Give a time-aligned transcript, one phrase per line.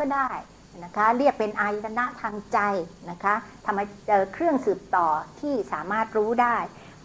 [0.00, 0.30] ก็ได้
[0.84, 2.58] นะคะเรียกเป็นอายตนะทางใจ
[3.10, 3.84] นะคะทำให้
[4.32, 5.08] เครื่องสืบต่อ
[5.40, 6.56] ที่สามารถรู้ได้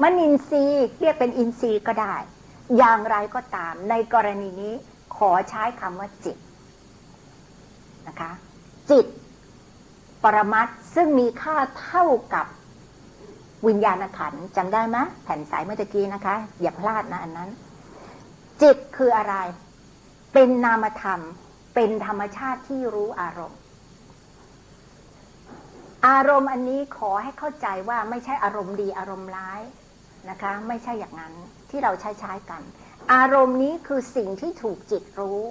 [0.02, 2.16] มนินทรีย์เรียกเป็นอินทรีย์ก็ได้
[2.78, 4.74] อย่างไรก็ตามในกรณีนี้
[5.16, 6.38] ขอใช้คำว่าจิต
[8.08, 8.32] นะคะ
[8.90, 9.06] จิต
[10.24, 12.46] ปรมัตซึ่งมีค่าเท่ากับ
[13.68, 17.50] วิญญาณขันจำได้ไหมแผ่นสายเมื่อกี้นะคะ อย่าพลาดนะอันนั้น
[18.62, 19.36] จิตคืออะไร
[20.34, 21.20] เป็นนามธรรม
[21.82, 23.60] เป็นธรรมชาติที่รู้อารมณ์
[26.08, 29.62] อารมณ์อันนี้ขอให้เข้าใจว่าไม่ใช่อารมณ์ดีอารมณ์ร้าย
[30.30, 31.34] นะคะ ไม่ใช่อย่างนั้น
[31.70, 32.62] ที่เราใช้ใช้กัน
[33.14, 35.42] อารมณ์นี้คือสิ่งที่ถูกจิตรู้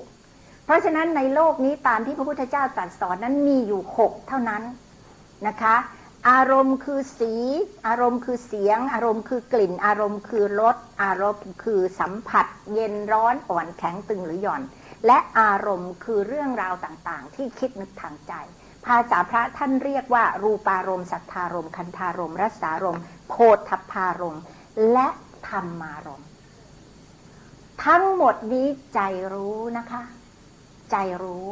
[0.64, 4.62] เพราะฉะนั้นในโลกนี้ตามที่พระพุทธเจ้าตรัสสอนนั้นมีอยู่หกเท่านั้น
[5.48, 5.76] นะคะ
[6.30, 7.32] อารมณ์คือสี
[7.86, 14.62] อารมณ์คือเสียง อารมณ์คือกลิ่น อารมณ์คือรสอารมณ์คือสัมผัส เย็นร้อนอ่อนแข็งตึงหรือหย่อน
[15.06, 18.34] และอารมณ์คือเรื่องราวต่างๆ ที่คิดนึกทางใจ
[18.86, 23.34] ภาษาพระท่านเรียกว่า รูปารมณ์สัทธารมณ์คันธารมณ์รัศารมณ์โพ
[23.68, 24.42] ธพารมณ์
[24.92, 25.08] และ
[25.48, 26.28] ธรรมารมณ์
[27.84, 29.00] ทั้งหมดนี้ใจ
[29.32, 30.02] รู้นะคะ
[30.90, 31.46] ใจรู้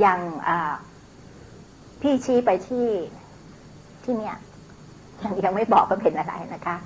[0.00, 0.20] อย่าง
[2.00, 2.88] พี่ชี้ไปที่
[4.04, 4.36] ที่เนี่ย
[5.22, 6.76] ยังยังไม่บอกว่าเป็นอะไรนะคะ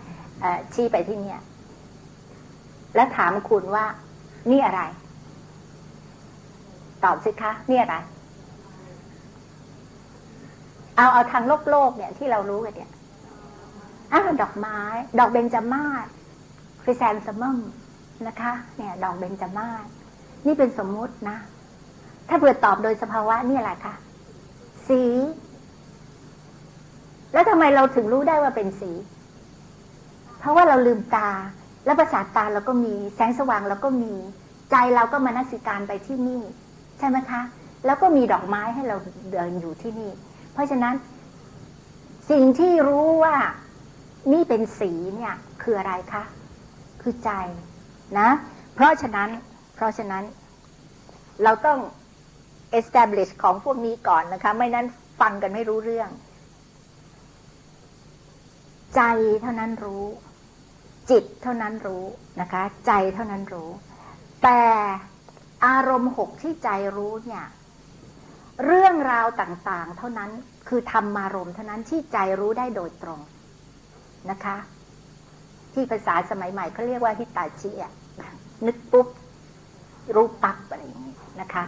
[0.73, 1.41] ชี้ไปที่เนี่ย
[2.95, 3.85] แล้วถามคุณว่า
[4.51, 4.83] นี่อะไร
[7.05, 7.97] ตอบสิคะ นี่อะไร
[10.97, 12.91] เอาเอาทางโลกโลกเนี่ย ที่เรารู้กันเนี่ย
[14.13, 14.79] อ้าวดอกไม้
[15.19, 16.07] ดอกเบญจมาศ
[16.83, 17.59] คริแซนสมัม
[18.27, 19.87] นะคะ เนี่ย ดอกเบญจมาศ
[20.47, 21.37] นี่เป็นสมมุตินะ
[22.29, 23.95] ถ้าเผื่อตอบโดยสภาวะนี่แหละค่ะ
[24.89, 25.03] สี
[27.33, 28.91] แล้วทำไมเราถึงรู้ได้ว่าเป็นสี
[30.39, 31.31] เพราะว่าเราลืมตา
[31.85, 34.15] แล้วประสาทตาเราก็มี แสงสว่างเราก็มี
[34.71, 36.43] ใจเราก็มานัสิการไปที่นี่
[36.99, 37.43] ใช่ไหมคะ
[37.87, 38.97] แล้วก็มีดอกไม้ให้เรา
[39.33, 40.11] เดินอยู่ที่นี่
[40.53, 40.95] เพราะฉะนั้น
[42.31, 43.37] สิ่งที่รู้ว่า
[44.33, 46.23] นี่เป็นสีเนี่ย คืออะไรคะ
[47.03, 47.31] คือใจ
[48.19, 48.29] นะ
[48.75, 49.29] เพราะฉะนั้น
[49.75, 50.25] เพราะฉะนั้น
[51.43, 51.79] เราต้อง
[52.79, 54.87] establish ของพวกนี้ก่อนนะคะ ไม่นั้น
[55.21, 56.11] ฟังกันไม่รู้เรื่อง
[58.97, 59.03] ใจ
[59.43, 60.05] เท่านั้นรู้
[61.11, 62.05] จิตเท่านั้นรู้
[62.41, 63.71] นะคะ ใจเท่านั้นรู้
[64.43, 64.61] แต่
[65.67, 67.45] อารมณ์หกที่ใจรู้เนี่ย
[68.65, 70.31] เรื่องราวต่างๆ เท่านั้น
[70.69, 73.21] คือธรรมารมณ์เท่านั้นที่ใจรู้ได้โดยตรง
[74.31, 74.57] นะคะ
[75.73, 77.93] ที่ภาษาสมัยใหม่เขาเรียกว่าฮิตาชิอะ
[78.67, 79.09] นึกปุ๊บ
[80.15, 81.65] รู้ปั๊บอะไรอย่างนี้นะคะ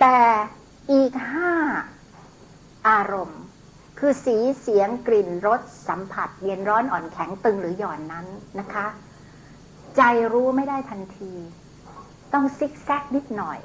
[0.00, 0.16] แต่
[0.92, 1.52] อีกห้า
[2.88, 3.42] อารมณ์
[3.98, 8.26] คือสีเสียงกลิ่นรสสัมผัสเย็นร้อนอ่อนแข็งตึงหรือหย่อนนั้น
[8.60, 8.86] นะคะ
[9.96, 11.32] ใจรู้ไม่ได้ทันที
[12.32, 13.58] ต้องซิกแซกนิดหน่อย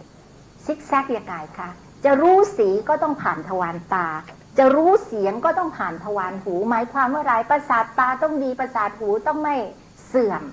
[0.65, 1.69] ซิกแซกยังไงคะ
[2.05, 4.07] จะรู้สีก็ต้องผ่านทวารตา
[4.57, 9.55] จะรู้เสียงก็ต้องผ่านทวารหู หมายความว่าไรประสาทตาต้องดีประสาทหูต้องไม่
[10.07, 10.43] เสื่อม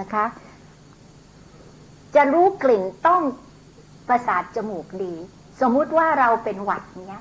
[0.00, 0.24] นะคะ
[2.14, 3.22] จะรู้กลิ่นต้อง
[4.08, 5.14] ประสาทจมูกดี
[5.60, 7.20] สมมุติว่าเราเป็นหวัดเนี้ย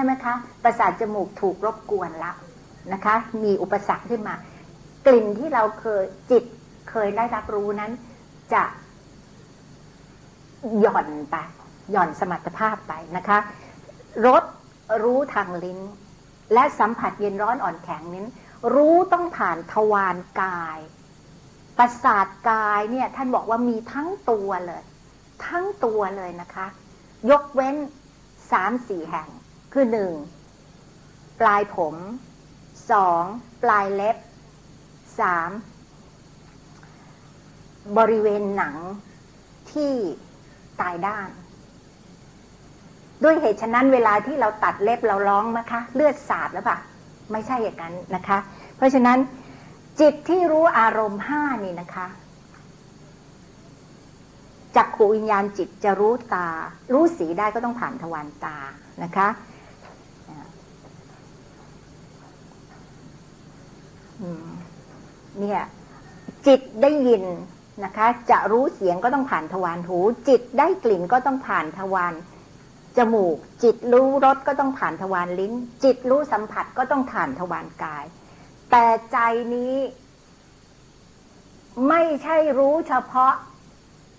[0.02, 2.32] ่ไหมคะประสาทจมูกถูกรบกวนละ
[2.92, 4.34] นะคะ มีอุปสรรคขึ้นมา
[5.06, 6.44] กลิ่นที่เราเคยจิต
[6.90, 7.92] เคยได้รับรู้นั้น
[8.52, 8.62] จะ
[10.80, 11.36] หย่อนไป
[11.90, 13.38] หย่อนสมรรถภาพไปนะคะ
[14.26, 14.44] รส
[15.02, 15.80] รู้ทางลิ้น
[16.54, 18.24] และสัมผัสเย็นร้อนอ่อนแข็งนี้
[18.74, 20.78] รู้ต้องผ่านทวารกาย
[21.78, 24.82] ประสาทกายเนี่ยท่านบอกว่ามีทั้งตัวเลย
[25.46, 26.66] ทั้งตัวเลยนะคะ
[27.30, 27.76] ยกเว้น
[28.52, 29.28] สามสี่แห่ง
[29.72, 30.12] คือหนึ่ง
[31.40, 31.94] ปลายผม
[32.90, 33.22] สอง
[33.62, 34.16] ปลายเล็บ
[35.20, 35.50] สาม
[37.98, 38.76] บริเวณหนัง
[39.72, 39.92] ที่
[40.80, 41.28] ตายด้าน
[43.22, 46.78] ด้วยเหตุฉะนั้นเวลาที่เราตัดเล็บเราร้องนะคะ เลือดสาดแล้วปะ
[47.32, 48.38] ไม่ใช่อย่างนั้นนะคะ
[48.76, 49.18] เพราะฉะนั้น
[50.00, 52.06] จิตที่รู้อารมณ์ห้านี่นะคะ
[54.76, 56.48] จักขูวิญญาณจิตจะรู้ตา
[56.92, 58.56] รู้สีได้ก็ต้องผ่านทวารตา
[59.02, 59.28] นะคะ
[65.40, 65.62] เนี่ย
[66.46, 67.24] จิตได้ยิน
[67.84, 69.98] นะคะ จะรู้เสียงก็ต้องผ่านทวารหู
[70.28, 72.14] จิตได้กลิ่นก็ต้องผ่านทวาร
[72.96, 75.52] จมูก จิตรู้รสก็ต้องผ่านทวารลิ้น
[75.84, 78.04] จิตรู้สัมผัสก็ต้องผ่านทวารกาย
[78.70, 79.18] แต่ใจ
[79.54, 79.76] นี้
[81.88, 83.34] ไม่ใช่รู้เฉพาะ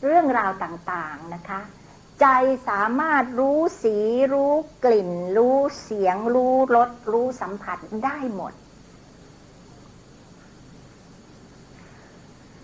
[0.04, 1.62] เรื่องราวต่างๆนะคะ
[2.22, 2.28] ใจ
[2.70, 3.98] สามารถรู้สี
[4.34, 4.54] รู้
[4.86, 8.54] กลิ่น รู้เสียง รู้รสรู้สัมผัสได้หมด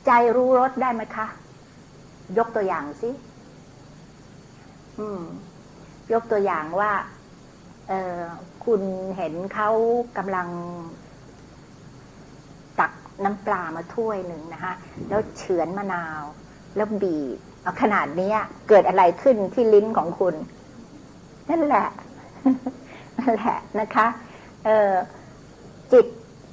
[0.06, 1.28] ใจรู้รสได้ไหมคะ
[2.38, 3.10] ยกตัวอย่างสิ
[6.14, 6.92] ยกตัวอย่างว่า
[8.66, 8.82] คุณ
[9.18, 9.70] เห็นเขา
[10.18, 10.48] กำลัง
[12.80, 12.92] ตัก
[13.24, 14.74] น้ำปลามาถ้วยหนึ่งนะคะ
[15.10, 16.24] แล้วเฉือนมะนาว
[16.76, 18.32] แล้วบีบเอาขนาดนี้
[18.70, 20.36] เกิดอะไรขึ้นที่ลิ้นของคุณ
[21.50, 21.88] นั่นแหละ
[23.20, 24.08] นั่นแหละนะคะ
[24.66, 24.94] เออ
[25.92, 26.06] จิต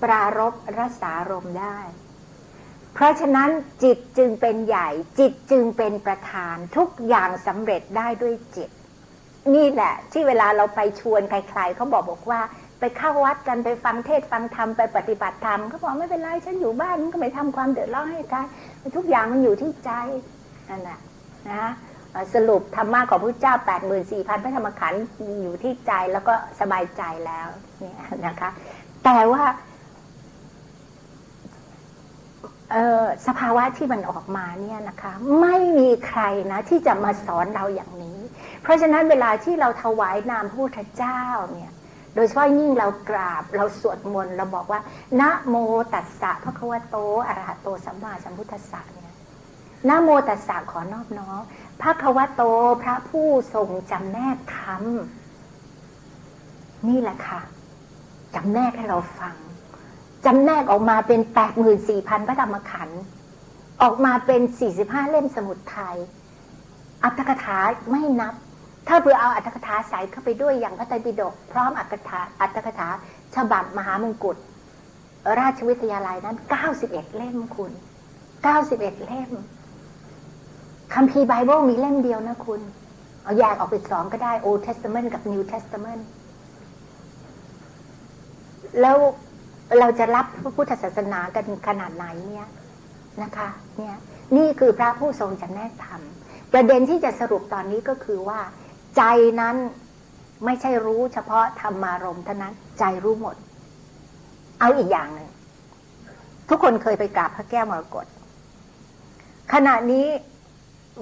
[0.02, 1.76] ปรารบรักษารมได้
[2.94, 3.50] เพราะฉะนั้น
[3.82, 8.70] จิตจึงเป็นใหญ่ จิตจึงเป็นประธานทุกอย่างสำเร็จได้ด้วยจิต
[9.54, 12.40] นี่แหละ ที่เวลาเราไปชวนใครๆเขาบอกบอกว่า
[12.80, 18.38] ไปเข้าวัดกันไปฟังเทศฟังธรรมไปปฏิบัติธรรมเขาบอกไม่เป็นไรฉันอยู่บ้านก็ไม่ทำความเดือดร้อนให้ใคร
[18.96, 19.90] ทุกอย่างมันอยู่ที่ใจ
[20.68, 20.98] นั่นแหละ
[21.50, 21.70] นะ
[22.34, 25.02] สรุปธรรมะของพระเจ้า 8 4 0 0 0 พระธรรมขันธ์
[25.42, 27.48] อยู่ที่ใจแล้วก็สบายใจแล้ว
[27.78, 27.96] เนี่ย
[28.26, 28.50] นะคะ
[29.04, 29.42] แต่ว่า
[33.26, 36.22] สภาวะที่มันออกมาเนี่ยนะคะไม่มีใคร
[36.52, 38.18] นะที่จะมาสอนเราอย่างนี้
[38.62, 41.22] เพราะฉะนั้นเวลาที่เราถวายนามพระพุทธเจ้า
[41.52, 41.72] เนี่ย
[42.14, 44.80] โดยเฉพาะยิ่งเรากราบเราสวดมนต์เราบอกว่า
[45.20, 45.56] นะโม
[45.92, 46.96] ตัสสะพระควโต
[47.26, 49.12] อระหะโตสัมมาสัมพุทธัสสะเนี่ย
[49.88, 51.40] นะโมตัสสะขอนอบน้อม
[51.80, 52.42] พระควโต
[52.82, 54.84] พระผู้ทรงจำแนกธรรม
[56.88, 57.40] นี่แหละค่ะ
[58.34, 59.36] จำแนกให้เราฟัง
[60.24, 63.02] จำแนกออกมาเป็นแปดหมื่นสี่พันพระธรรมขันธ์
[63.82, 65.96] ออกมาเป็นสี่สิบห้าเล่มสมุดไทย
[67.04, 67.58] อัตถกถา
[67.90, 68.34] ไม่นับ
[68.88, 72.88] ถ้าเพื่อเอาอัตถกถาใส่เข้าไปด้วยอย่างพระไตรปิฎกพร้อมอัตถกถาอัตถกถา
[73.36, 74.36] ฉบับมหามงกุฎ
[75.38, 77.72] ราชวิทยาลัยนั้นเก้าสิบเอ็ดเล่มคุณ
[78.42, 79.30] เก้าสิบเอ็ดเล่ม
[80.94, 82.60] คัมภีร์ไบเบิลมีเล่มเดียวนะคุณ
[83.22, 86.02] เอาแยกออกเป็นสองก็ได้ Old Testament กับ New Testament
[88.80, 88.96] แล้ว
[89.78, 92.48] เราจะรับพระพุทธศาสนากันขนาดไหนเนี่ย
[93.22, 93.48] นะคะ
[93.78, 93.96] เนี่ย
[94.36, 96.00] นี่คือพระผู้ทรงจำแนกธรรม
[96.52, 98.40] ประเด็นที่จะสรุปตอนนี้ก็คือว่า
[98.96, 99.02] ใจ
[99.40, 99.56] นั้น
[100.44, 103.36] ไม่ใช่รู้เฉพาะธรรมารมเท่านั้นใจรู้หมด
[104.60, 105.28] เอาอีกอย่างหนึ่ง
[106.48, 108.06] ทุกคนเคยไปกราบพระแก้วมรกต
[109.52, 110.06] ขณะนี้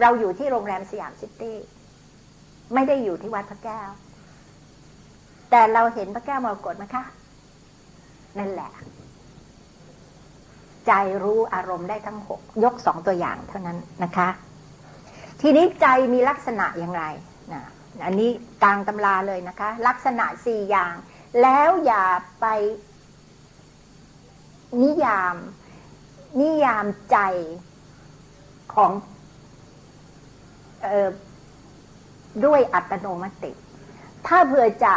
[0.01, 1.57] เราอยู่ที่โรงแรมสยามซิตี้
[2.75, 3.91] ไม่ได้อยู่ที่วัดพระแก้ว
[5.51, 7.05] แต่เราเห็นพระแก้วมรกตไหมคะ
[8.39, 8.71] นั่นแหละ
[10.87, 10.93] ใจ
[11.23, 14.29] รู้อารมณ์ได้ทั้งหกยกสองตัวอย่างเท่านั้นนะคะ
[15.41, 17.05] ทีนี้ใจมีลักษณะอย่างไร
[17.53, 17.63] นะ
[18.05, 18.31] อันนี้
[18.63, 20.95] กลางตำราเลยนะคะ ลักษณะสี่อย่าง
[21.43, 22.05] แล้วอย่า
[22.41, 22.47] ไป
[24.83, 25.37] นิยาม
[26.41, 27.19] นิยามใจ
[28.75, 28.93] ของ
[30.85, 31.09] ออ
[32.45, 33.53] ด้วยอัตโนมัติ
[34.27, 34.95] ถ้าเผื่อจะ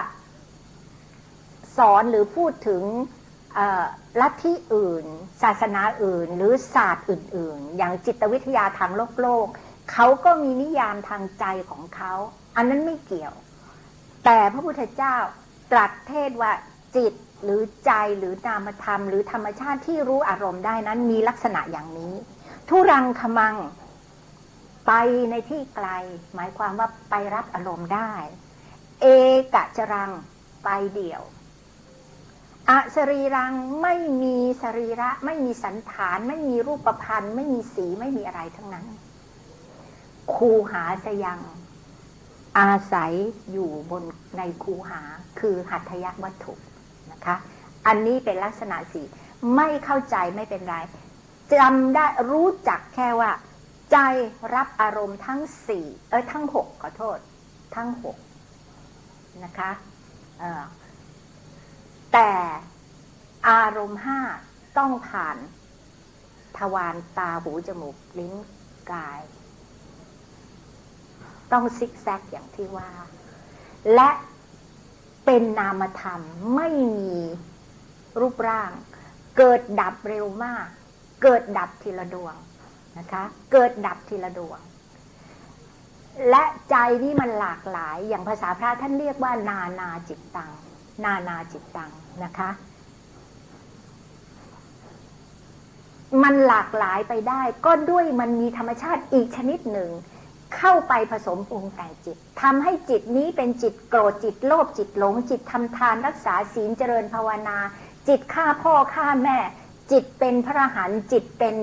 [1.77, 2.83] สอนหรือพูดถึง
[4.21, 5.05] ลัทธิอื่น
[5.43, 9.47] ศาสนาอื่น หรือศาสตร์อื่น ๆ อย่างจิตวิทยาทางโลกโลก
[9.91, 12.13] เขาก็มีนิยามทางใจของเขา
[12.55, 13.33] อันนั้นไม่เกี่ยว
[14.25, 15.15] แต่พระพุทธเจ้า
[15.71, 16.51] ตรัสเทศว่า
[16.95, 17.13] จิต
[17.43, 22.13] หรือใจหรือนามธรรม หรือธรรมชาติที่รู้อารมณ์ได้นั้นมีลักษณะอย่างนี้
[22.69, 23.55] ทุรังคมัง
[24.87, 24.91] ไป
[25.29, 25.87] ในที่ไกล
[26.35, 28.11] หมายความว่าไปรับอารมณ์ได้
[29.01, 29.05] เอ
[29.53, 30.11] กจรัง
[30.63, 31.23] ไปเดี่ยว
[32.69, 38.85] อสรีรังไม่มีสรีระ ไม่มีสันฐาน ไม่มีรูปพันธ์ไม่มีสีไม่มีอะไรทั้งนั้น
[40.33, 41.39] คูหาสยัง
[42.59, 43.13] อาศัย
[43.51, 44.03] อยู่บน
[44.37, 45.01] ในคูหา
[45.39, 46.53] คือหัตถยวัตถุ
[47.11, 47.35] นะคะ
[47.87, 49.01] อันนี้เป็นลักษณะสี
[49.55, 50.77] ไม่เข้าใจไม่เป็นไร
[51.53, 53.31] จำได้รู้จักแค่ว่า
[53.91, 53.97] ใจ
[54.53, 57.17] รับอารมณ์ทั้งสี่เอ้ยทั้งหกขอโทษ
[57.75, 58.17] ทั้งหก
[59.43, 59.71] นะคะ
[62.13, 62.31] แต่
[63.49, 64.19] อารมณ์ห้า
[64.77, 65.37] ต้องผ่าน
[66.57, 68.33] ทวารตาหูจมูกลิ้น
[68.91, 69.21] กาย
[71.51, 72.89] ต้องซิกแซกอย่างที่ว่า
[73.95, 74.09] และ
[75.25, 76.21] เป็นนามธรรม
[76.55, 77.19] ไม่มี
[78.19, 78.71] รูปร่าง
[79.37, 80.67] เกิดดับเร็วมาก
[81.23, 82.35] เกิดดับทีละดวง
[82.97, 84.59] นะคะ เกิดดับทีละดวง
[86.29, 90.51] และใจนี่มันหลากหลายอย่างภาษาพระท่านเรียกว่า นานาจิตตัง
[91.03, 91.91] นานาจิตตัง
[92.23, 92.49] นะคะ
[96.23, 99.89] มันหลากหลายไปได้ ก็ด้วยมันมีธรรมชาติอีกชนิดหนึ่ง
[100.55, 107.57] เข้าไปผสมปรุงแต่งจิตทำให้จิตนี้เป็นจิตโกรธจิตโลภจิตหลง จิตทำทานรักษาศีลเจริญภาวนา
[108.07, 109.37] จิตฆ่าพ่อฆ่าแม่
[109.91, 111.55] จิตเป็นพระหันจิตเป็น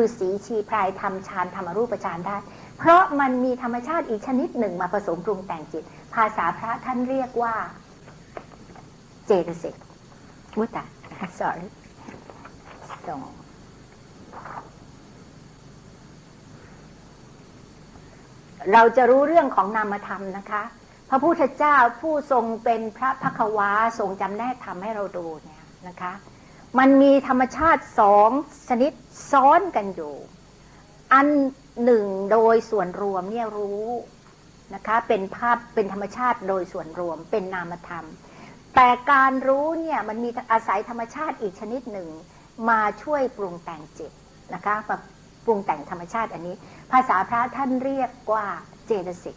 [0.00, 2.36] ฤาษีชีพรายทำฌานธรรมรูปฌานได้
[2.78, 7.54] เพราะมันมีธรรมชาติอีกชนิดหนึ่งมาผสมปรุงแต่งจิต ภาษาพระท่านเรียกว่า
[9.26, 9.74] เจตสิก
[10.56, 10.88] อุ้ยตาย
[11.38, 11.66] sorry
[13.06, 13.18] สอ
[18.72, 20.62] เราจะรู้เรื่องของนามธรรมนะคะ
[21.10, 26.12] พระพุทธเจ้าผู้ทรงเป็นพระพักวาทรงจำแนกธรรมให้เราดูเนี่ยนะคะ
[26.78, 28.30] มันมีธรรมชาติสอง
[28.68, 28.92] ชนิด
[29.32, 30.14] ซ้อนกันอยู่
[31.12, 31.28] อัน
[31.84, 33.88] หนึ่งโดยส่วนรวมเนี่ยรู้
[34.74, 38.06] นะคะ เป็นภาพเป็นธรรมชาติโดยส่วนรวมเป็นนามธรรม
[38.74, 42.08] แต่การรู้เนี่ยมันมีอาศัยธรรมชาติอีกชนิดหนึ่ง
[42.68, 44.12] มาช่วยปรุงแต่งจิต
[44.54, 44.96] นะคะมา
[45.44, 46.54] ปรุงแต่งธรรมชาติอันนี้
[46.92, 48.46] ภาษาพระท่านเรียกว่า
[48.86, 49.36] เจตสิก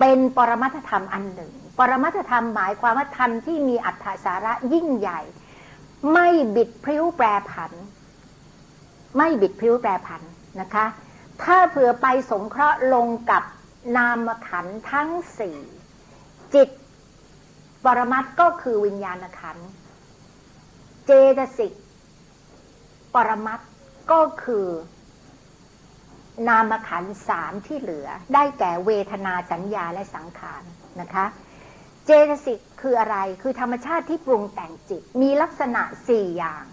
[0.00, 5.20] เป็นปรมัตธรรมอันหนึ่ง ปรมัตธรรมหมายความว่าธรรมที่มีอัตถสาระยิ่งใหญ่
[6.12, 7.72] ไม่บิดพริ้วแปรผัน
[9.16, 10.22] ไม่บิดพริ้วแปรผัน
[10.60, 10.86] นะคะ
[11.42, 13.42] ถ้าเผื่อไปสงเคราะห์ลงกับ
[13.96, 15.58] นามขันทั้งสี่
[16.54, 16.68] จิต
[17.86, 19.68] ปรมัตก็คือวิญญาณขันธ์
[21.06, 21.72] เจตสิก
[23.14, 23.60] ปรมัต
[24.12, 24.66] ก็คือ
[26.48, 30.62] นามขันธ์สามที่เหลือ ได้แก่เวทนาสัญญาและสังขาร
[31.00, 31.26] นะคะ
[32.06, 36.64] เจตสิกคืออะไรคือธรรมชาติที่ปรุงแต่งจิตมีลักษณะสี่อย่าง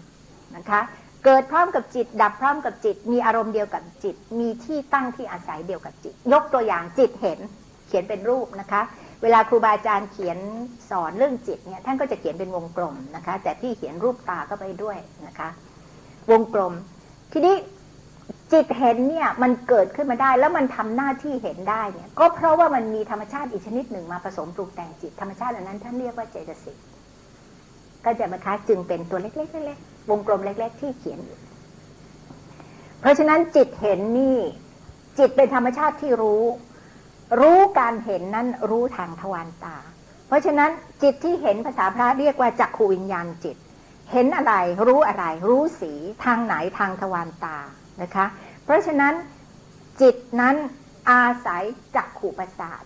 [0.58, 0.82] นะคะ
[1.26, 7.40] เกิดพร้อมกับจิต ดับพร้อมกับจิต มีอารมณ์เดียวกับจิต มีที่ตั้งที่อาศัยเดียวกับจิต ยกตัวอย่างจิตเห็น
[7.88, 8.82] เขียนเป็นรูปนะคะ
[9.24, 10.38] เวลาครูบาอาจารย์เขียน
[10.90, 15.50] สอนเรื่องจิตเนี่ยท่านก็จะเขียนเป็นวงกลมนะคะ แต่พี่เขียนรูปตาเข้าไปด้วยนะคะ
[16.32, 16.74] วงกลม
[17.32, 17.56] ทีนี้
[18.54, 26.78] จิตเห็นเนี่ยมันเกิดขึ้นมาได้แล้วมันทำหน้าที่เห็นได้เนี่ย ก็เพราะว่ามันมีธรรมชาติอีกชนิดหนึ่งมาผสมปรุงแต่งจิตธรรมชาติอันนั้นท่านเรียกว่าเจตสิก
[28.06, 31.38] ก็จะมาคะจึงเป็นตัวเล็กๆเล็กๆวงกลมเล็ก ๆ ที่เขียนอยู่
[33.02, 34.38] เพราะฉะนั้นจิตเห็นนี่
[35.20, 36.44] จิตเป็นธรรมชาติที่รู้
[37.40, 39.78] รู้การเห็นนั้นรู้ทางทวารตา
[40.28, 40.72] เพราะฉะนั้น
[41.04, 43.58] จิตที่เห็นภาษาพระเรียกว่าจักขูวิญญาณจิต
[44.12, 44.54] เห็นอะไร
[44.88, 47.58] รู้อะไร รู้สีทางไหนทางทวารตา
[48.02, 48.26] นะคะ
[48.64, 49.14] เพราะฉะนั้น
[50.02, 50.56] จิตนั้น
[51.12, 51.64] อาศัย
[51.96, 52.84] จักขู่ประสาท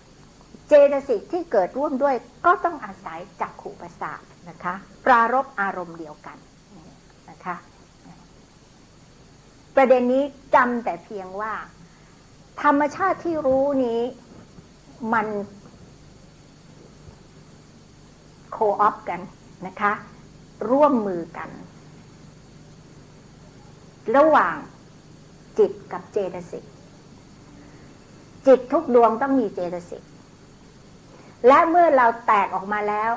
[0.67, 2.15] เจตสิกที่เกิดร่วมด้วย
[2.45, 4.73] ก็ต้องอาศัยจักขู่ประสาทนะคะ
[5.05, 6.37] ปรารบอารมณ์เดียวกัน
[7.29, 7.55] นะคะ
[9.75, 10.23] ประเด็นนี้
[10.55, 11.53] จำแต่เพียงว่า
[12.63, 14.01] ธรรมชาติที่รู้นี้
[15.13, 15.27] มัน
[18.51, 19.21] โคออฟกัน
[19.65, 19.91] นะคะ
[20.69, 21.49] ร่วมมือกัน
[24.15, 24.55] ระหว่าง
[25.57, 26.63] จิตกับเจตสิก
[28.47, 30.03] จิตทุกดวงต้องมีเจตสิก
[31.47, 33.11] และเมื่อเราแตกออกมาแล้ว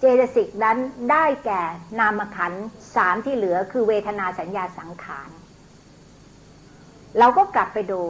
[0.00, 0.78] เจตสิกนั้น
[1.10, 1.62] ได้แก่
[1.98, 2.52] นามขัน
[2.96, 5.30] สามที่เหลือคือเวทนาสัญญาสังขาร
[7.18, 8.02] เราก็กลับไปดู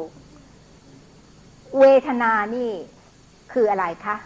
[1.81, 2.71] เวทนานี่
[3.53, 4.17] คืออะไรคะ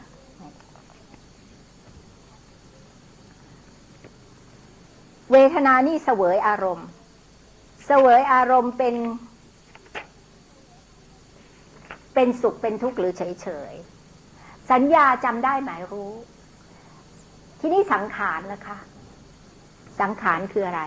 [5.32, 6.88] เวทนานี่เสวยอารมณ์
[7.86, 8.96] เสวยอารมณ์เป็น
[12.14, 13.72] เป็นสุขเป็นทุกข์หรือเฉยเฉย
[14.70, 16.12] สัญญาจำได้หมายรู้
[17.60, 18.76] ที่นี่สังขารนะคะ
[20.00, 20.82] สังขารคืออะไร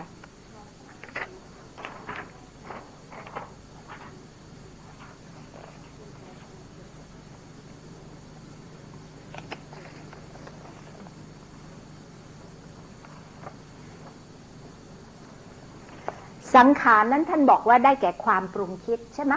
[16.56, 19.34] สังขารนั้นท่านบอกว่าได้แก่ความปรุงคิดใช่ไหม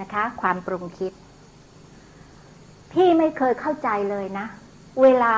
[0.00, 1.12] นะคะ ความปรุงคิด
[2.92, 4.46] พี่ไม่เคยเข้าใจเลยนะ
[5.02, 5.34] เวลา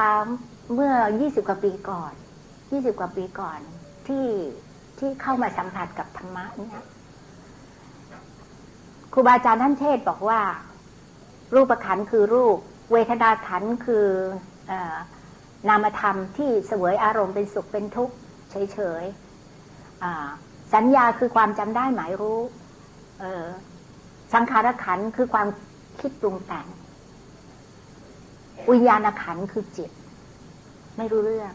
[0.75, 2.12] เมื่อยี่สิบกว่าปีก่อน
[2.73, 3.59] ยี่สิบกว่าปีก่อน
[4.07, 4.26] ที่
[4.99, 6.85] ที่เข้ามาสัมผัสกับธรรมะเนี่ย
[9.12, 10.40] ครูบาอาจารย์ท่านเทศบอกว่า
[11.55, 12.57] รูปขันคือรูป
[12.93, 14.07] เวทนาขันคือ
[14.71, 14.73] อ
[15.69, 18.14] นามธรรมที่เสวยอารมณ์เป็นสุขเป็นทุกข์
[18.50, 22.40] เฉยๆ สัญญาคือความจำได้หมายรู้
[23.20, 23.46] เออ
[24.34, 25.48] สังขารขันคือความ
[26.00, 26.66] คิดปรุงแต่ง
[28.70, 29.90] วิญญาณขันคือจิต
[30.96, 31.52] ไม่รู้เรื่อง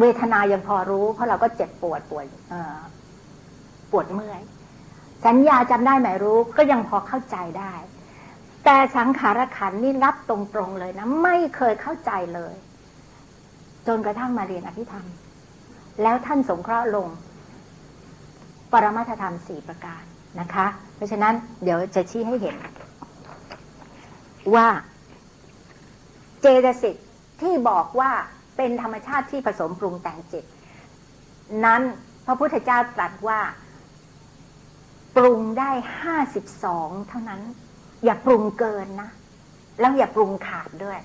[0.00, 2.26] เวทนายังพอรู้ เพราะเราก็เจ็บปวดปวด
[3.90, 4.40] ปวดเมื่อย
[5.26, 7.74] สัญญาจำได้หมายรู้ก็ยังพอเข้าใจได้
[8.64, 12.54] แต่สังขารขันนี่รับตรงๆเลยนะ ไม่เคยเข้าใจเลย
[13.86, 15.06] จนกระทั่งมาเรียนอภิธรรม
[16.02, 17.08] แล้วท่านสงเคราะห์ลง
[18.72, 20.02] ปรมัตธรรมสี่ประการ
[20.40, 22.56] นะคะ เพราะฉะนั้นเดี๋ยวจะชี้ให้เห็น
[24.54, 24.68] ว่า
[26.40, 26.96] เจตสิก
[27.40, 28.10] ที่บอกว่า
[28.56, 30.44] เป็นธรรมชาติที่ผสมปรุงแต่งจิต
[31.64, 31.82] นั้น
[32.26, 33.40] พระพุทธเจ้าตรัสว่า
[35.16, 37.40] ปรุงได้ห้าสิบสองเท่านั้น
[38.04, 39.10] อย่าปรุงเกินนะ
[39.80, 40.98] แล้วอย่าปรุงขาดด้วย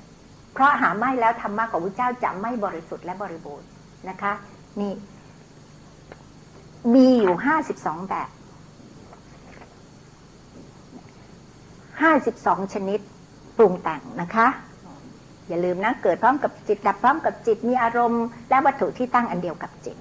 [0.53, 3.67] เพราะหาไม่แล้วธรรมะของพระเจ้าจะไม่บริสุทธิ์และบริบูรณ์
[4.09, 4.33] นะคะ
[4.79, 4.93] นี่
[6.93, 8.29] มีอยู่ห้าสิบสองแบบ
[12.01, 12.99] ห้าสิบสองชนิด
[13.57, 14.47] ปรุงแต่งนะคะ
[15.47, 19.97] อย่าลืมนะ เกิดพร้อมกับจิต ดับพร้อมกับจิตมีอารมณ์ และวัตถุที่ตั้งอันเดียวกับจิต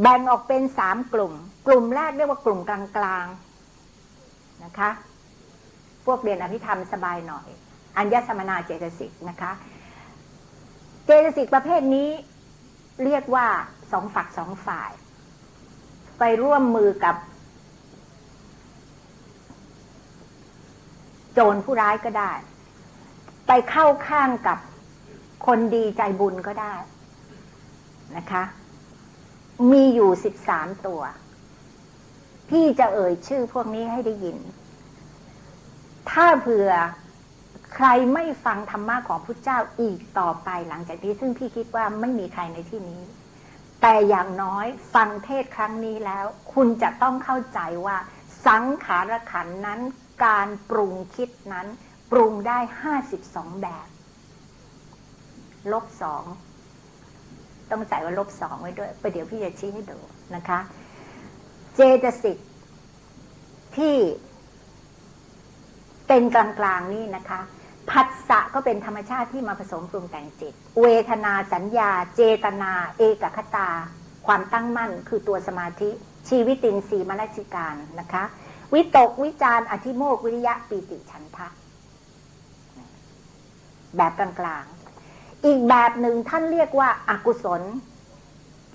[0.00, 1.32] แบ่งออกเป็นสามกลุ่ม
[1.66, 4.90] กลุ่มแรกเรียกว่ากลุ่มกลางๆนะคะ
[6.06, 7.46] พวกเรียนอภิธรรมสบายหน่อย
[7.96, 9.52] อัญญสมนาเจตสิกนะคะ
[11.04, 12.10] เจตสิกประเภทนี้
[13.04, 13.46] เรียกว่า
[13.92, 14.90] สองฝักสองฝ่าย
[16.20, 17.16] ไปร่วมมือกับ
[21.32, 22.32] โจรผู้ร้ายก็ได้
[23.46, 24.58] ไปเข้าข้างกับ
[25.46, 26.74] คนดีใจบุญก็ได้
[28.16, 28.42] นะคะ
[29.70, 31.02] มีอยู่สิบสามตัว
[32.48, 34.38] พี่จะเอ่ยชื่อพวกนี้ให้ได้ยิน
[36.10, 36.70] ถ้าเผื่อ
[37.74, 43.02] ใครไม่ฟังธรรมะของพุทธเจ้าอีกต่อไปหลังจากนี้ ซึ่งพี่คิดว่าไม่มีใครในที่นี้
[43.80, 47.98] แต่อย่างน้อยฟังเทศครั้งนี้แล้ว คุณจะต้องเข้าใจว่า
[48.46, 49.80] สังขารขันนั้น
[50.24, 51.66] การปรุงคิดนั้น
[52.10, 53.88] ปรุงได้ห้าสิบสองแบบ
[55.72, 56.24] ลบสอง
[57.70, 59.98] ต้องใส่ว่าลบสองไว้ด้วยประเดี๋ยวพี่จะชี้ให้ดู
[60.34, 60.58] นะคะ
[61.74, 62.38] เจตสิก
[63.76, 63.96] ที่
[66.06, 67.40] เป็นกลางๆนี่นะคะ
[67.90, 73.70] ผัสสะก็เป็นธรรมชาติที่มาผสมปรุงแต่งจิต เวทนาสัญญา เจตนา เอกคตา
[74.26, 75.90] ความตั้งมั่นคือตัวสมาธิ
[76.28, 78.24] ชีวิตินทรีย์มรสิการนะคะ
[78.74, 81.48] วิตกวิจารอธิโมกวิริยะปีติฉันทะ
[83.96, 87.62] แบบกลางๆ อีกแบบหนึ่งท่านเรียกว่าอากุศล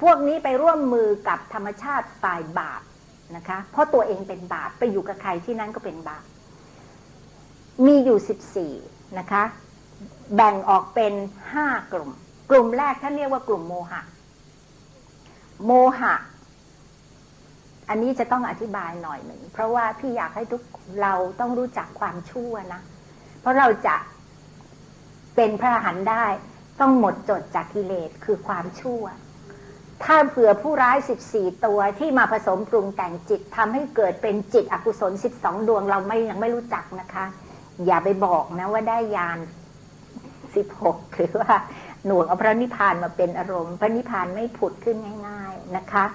[0.01, 2.81] พวกนี้ไปร่วมมือกับธรรมชาติฝ่ายบาป
[3.35, 6.25] นะคะ เพราะตัวเองเป็นบาปไปอยู่กับใครที่นั่นก็เป็นบาป
[7.85, 8.73] มีอยู่สิบสี่
[9.19, 9.43] นะคะ
[10.35, 11.13] แบ่งออกเป็น
[11.53, 12.09] ห้ากลุ่ม
[12.49, 14.01] กลุ่มแรกท่านเรียกว่ากลุ่มโมหะ
[15.65, 16.13] โมหะ
[17.89, 20.61] อันนี้จะต้องอธิบายหน่อยหนึ่งเพราะว่าพี่อยากให้ทุก
[21.01, 22.81] เราต้องรู้จักความชั่วนะ
[23.41, 23.95] เพราะเราจะ
[25.35, 26.25] เป็นพระหันได้
[26.79, 29.03] ต้องหมดจดจากกิเลสคือความชั่ว
[30.03, 37.25] ถ้าเผื่อผู้ร้ายสิบสี่ตัวที่มาผสมปรุงแต่งจิตทำให้เกิดเป็นจิตอกุศลสิบสองดวงเราไม่ยังไม่รู้จักนะคะ
[37.85, 39.39] อย่าไปบอกนะว่าได้ยาน
[40.55, 41.55] สิบหกหรือว่า
[42.05, 46.05] หน่วงเอาพระนิพพานมาเป็นอารมณ์ พระนิพพานไม่ผุดขึ้นง่าย ๆนะคะ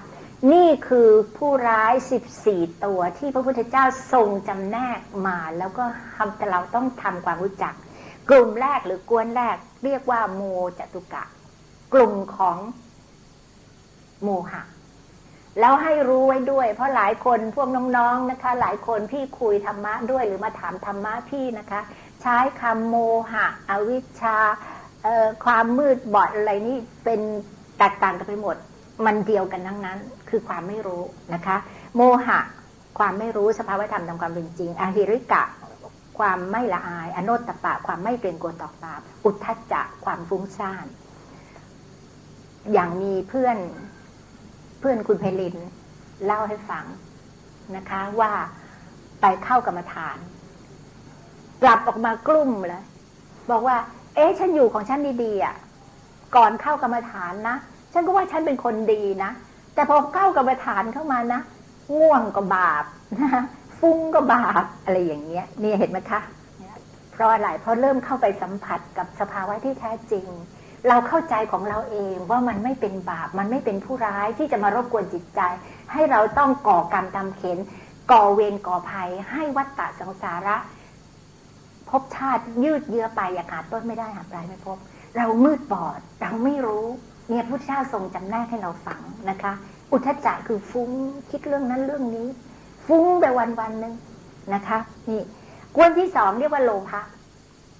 [0.53, 5.83] นี่คือผู้ร้ายสิบสี่ตัวที่พระพุทธเจ้าทรงจำแนกมา แล้วก็
[6.15, 7.73] ทำแต่เราต้องทำความรู้จัก
[8.29, 10.41] กลุ่มแรกหรือกวนแรก เรียกว่าโม
[10.79, 11.23] จตุกะ
[11.93, 12.57] กลุ่มของ
[14.23, 14.61] โมหะ
[15.59, 21.81] แล้วให้รู้ไว้ด้วย เพราะหลายคนพวกน้องๆนะคะ หลายคนพี่คุยธรรมะด้วยหรือมาถามธรรมะพี่นะคะ
[22.21, 22.95] ใช้คำโม
[23.31, 24.37] หะ อวิชชา
[25.45, 27.19] ความมืดบอดอะไรนี่เป็น
[27.77, 28.55] แตกต่างกันไปหมด
[29.05, 29.97] มันเดียวกันทั้งนั้น
[30.29, 31.57] คือความไม่รู้นะคะ
[31.95, 32.39] โมหะ
[32.99, 35.43] ความไม่รู้สภาวธรรมตามความเป็นจริงอหิริกะ
[36.19, 40.85] ความไม่ละอาย อโนตตปะ ความไม่เกรงกลัวต่อบาปอุทธัจจะความฟุ้งซ่าน
[42.73, 43.57] อย่างมีเพื่อน
[44.81, 45.55] เพื่อนคุณเพลิน
[46.25, 46.85] เล่าให้ฟัง
[47.75, 48.31] นะคะ ว่า
[49.21, 50.17] ไปเข้ากรรมฐาน
[51.61, 52.83] กลับออกมากลุ่มเลย
[53.51, 53.77] บอกว่า
[54.15, 55.55] เอ๊ะฉันอยู่ของฉันดีๆอะ
[56.35, 57.57] ก่อนเข้ากรรมฐานนะ
[57.93, 59.31] ฉันก็ว่าฉันเป็นคนดีนะ
[59.73, 61.41] แต่พอเข้ากรรมฐานเข้ามานะ
[61.93, 62.85] ง่วงก็บาป
[63.21, 63.43] นะ
[63.79, 66.21] ฟุ้งก็บาปอะไรอย่างเงี้ยนี่เห็นไหมคะ
[67.11, 70.27] เพราะอะไรเพราะเริ่มเข้าไปสัมผัสกับสภาวะที่แท้จริง
[70.87, 75.41] เราเข้าใจของเราเองว่ามันไม่เป็นบาป มันไม่เป็นผู้ร้ายที่จะมารบกวนจิตใจ
[75.91, 77.57] ให้เราต้องก่อกรรมตามเข็น
[78.11, 80.57] ก่อเวรก่อภัย ให้วัฏฏะสังสาระ
[81.89, 84.77] พบชาติยืดเยื้อไปอย่าขาดต้นไม่ได้หาปลายไม่พบ
[85.17, 86.85] เรามืดบอด เราไม่รู้
[87.29, 89.53] เนี่ยพุทธเจ้าทรงจำแนกให้เราฟังนะคะ
[89.91, 90.91] อุทจจะคือฟุ้ง
[91.29, 92.27] คิดเรื่องนั้นเรื่องนี้
[92.85, 93.93] ฟุ้งไปวันวันหนึ่ง
[94.53, 94.77] นะคะ
[95.09, 95.21] นี่
[95.75, 97.01] กวนที่สองเรียกว่าโลภะ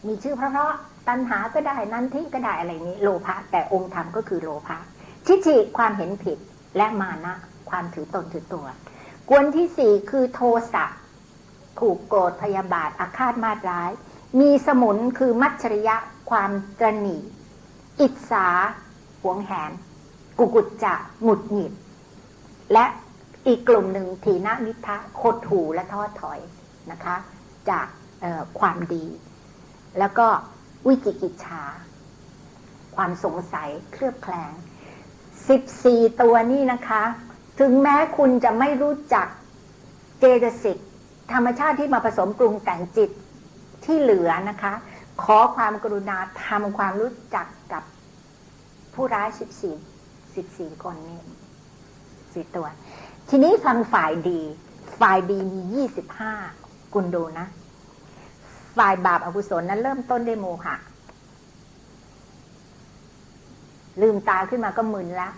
[0.08, 0.74] มีชื่อเพราะ
[1.08, 4.78] ตัณหาก็ได้นั้นที่ก็ได้อะไรนี้ โลภะแต่องค์ธรรมก็คือโลภะ
[5.28, 6.38] ทิฏฐิความเห็นผิด
[6.78, 7.34] และมานะ
[7.70, 8.66] ความถือตนถือตัว
[9.30, 10.42] กวนที่สี่คือโท
[10.74, 10.86] สะ
[11.78, 13.92] ผูกโกรธพยาบาทอาฆาตมาดร้าย
[14.40, 15.96] มีสมุนคือมัจฉริยะ
[16.30, 17.18] ความตรณี
[18.02, 18.48] อิจฉา
[19.22, 19.72] หวงแหน
[20.38, 21.74] กุกุจจะหงุดหงิด
[22.74, 22.86] และ
[23.48, 26.40] อีกกลุ่มหนึ่งทีนนิทะโคดถูและทอดถอย
[26.92, 27.16] นะคะ
[27.70, 27.88] จาก
[28.60, 29.06] ความดี
[30.00, 30.28] แล้วก็
[30.88, 31.64] วิจิกิจฉา
[32.96, 34.52] ความสงสัยเคลือบแคลง
[35.50, 37.04] สิบสี่ตัวนี้นะคะ
[37.60, 39.28] ถึงแม้คุณจะไม่รู้จัก
[40.20, 40.78] เจตสิก
[41.32, 43.12] ธรรมชาติที่มาผสมปรุงแต่งจิต
[43.86, 44.74] ที่เหลือนะคะ
[45.24, 47.84] ขอความกรุณาทำความรู้จักกับ
[48.94, 49.76] ผู้ร้ายสิบสี่
[50.36, 51.20] สิบสี่คนนี้
[52.34, 52.68] สี่ตัว
[53.30, 54.42] ทีนี้ฟังฝ่ายดี
[55.00, 56.34] ฝ่ายดีมียี่สิบห้า
[56.94, 57.48] คุณดูนะ
[58.78, 60.76] ฝ่ายบาปอากุศลนั้นเริ่มต้นด้วยโมหะ
[64.02, 65.34] ลืมตาขึ้นมาก็มึนแล้ว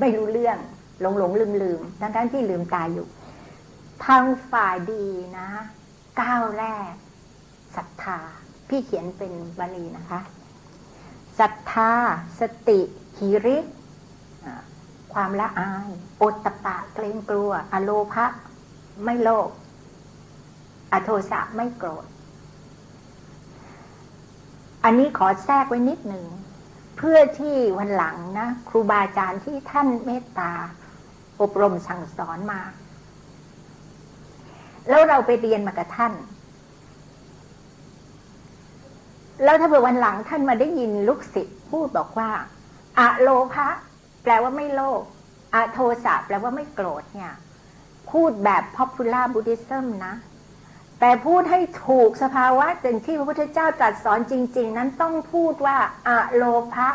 [0.00, 0.58] ไม่รู้เรื่อง
[1.00, 3.06] หลงหลงลืมลืมทั้งทั้งที่ลืมตาอยู่
[4.04, 5.04] ทางฝ่ายดี
[5.38, 5.48] นะ
[6.20, 6.92] ก้าวแรก
[7.76, 8.18] ศรัทธา
[8.68, 10.20] พี่เขียนเป็นบาลีนะคะ
[11.38, 11.92] ศรัทธา
[12.40, 12.80] สติ
[13.18, 13.58] หิริ
[15.12, 18.26] ความละอายโอตตะปะเกรงกลัว อโลภะ
[19.04, 19.50] ไม่โลภ
[20.92, 22.04] อโทสะไม่โกรธ
[24.84, 26.26] อันนี้ขอแทรกไว้นิดหนึ่ง
[26.96, 30.52] เพื่อที่วันหลังนะ ครูบาอาจารย์ที่ท่านเมตตา
[31.40, 32.60] อบรมสั่งสอนมา
[34.88, 36.12] แล้วเราไปเรียนมากับท่าน
[39.44, 42.30] แล้วถ้าเผื่อวันหลังท่านมาได้ยินลูกศิษย์พูดบอกว่า
[42.98, 43.68] อะโลภะ
[44.22, 45.02] แปลว่าไม่โลภ
[45.54, 47.32] อะโทสะแปลว่าไม่โกรธเนี่ย
[48.10, 50.14] พูดแบบ popular Buddhism นะ
[51.04, 56.88] แต่พูดให้ถูกสภาวะถึงที่พระพุทธเจ้าตรัสสอนจริง ๆ นั้นต้องพูดว่าอะโลภะ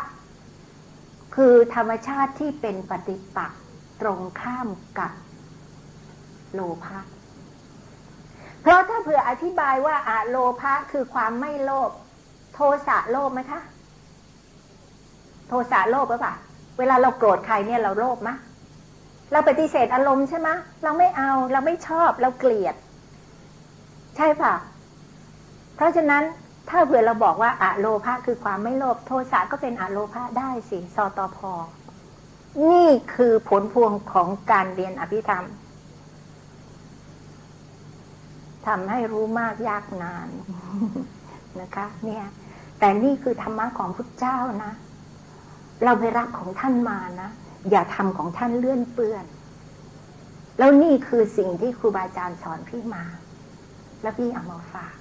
[1.36, 3.60] คือธรรมชาติที่เป็นปฏิปักษ์
[4.00, 4.68] ตรงข้าม
[4.98, 5.12] กับ
[6.54, 6.98] โลภะ
[8.60, 11.90] เพราะถ้าเผื่ออธิบายว่าอะโลภะคือความไม่โลภ
[12.54, 13.60] โทสะโลภไหมคะ
[15.48, 16.34] โทสะโลภหรือเปล่า
[16.78, 18.30] เวลาเราโกรธใครเนี่ยเราโลภไหม
[19.32, 20.48] เราปฏิเสธอารมณ์ใช่ไหม
[20.82, 22.76] เราไม่เอาเราไม่ชอบเราเกลียด
[24.16, 24.54] ใช่ป่ะ
[25.74, 26.22] เพราะฉะนั้น
[26.68, 31.52] ถ้าเผื่อเราบอกว่าอะโลภะคือความไม่โลภโทสะก็เป็นอะโลภะได้สิสอตอพอ
[32.70, 35.46] นี่คือผลพวงของการเรียนอภิธรรม
[38.66, 40.28] ทำให้รู้มากยากนาน
[41.60, 42.24] นะคะ เนี่ย
[42.78, 44.72] แต่นี่คือธรรมะของพุทธเจ้านะ
[45.84, 47.30] เราไปรักของท่านมานะ
[47.70, 49.24] อย่าทำของท่านเลื่อนเปื้อน
[50.58, 53.04] แล้วนี่คือสิ่งที่ครูบาอาจารย์สอนพี่มา
[54.02, 54.96] แล้วพี่เอามาฝาก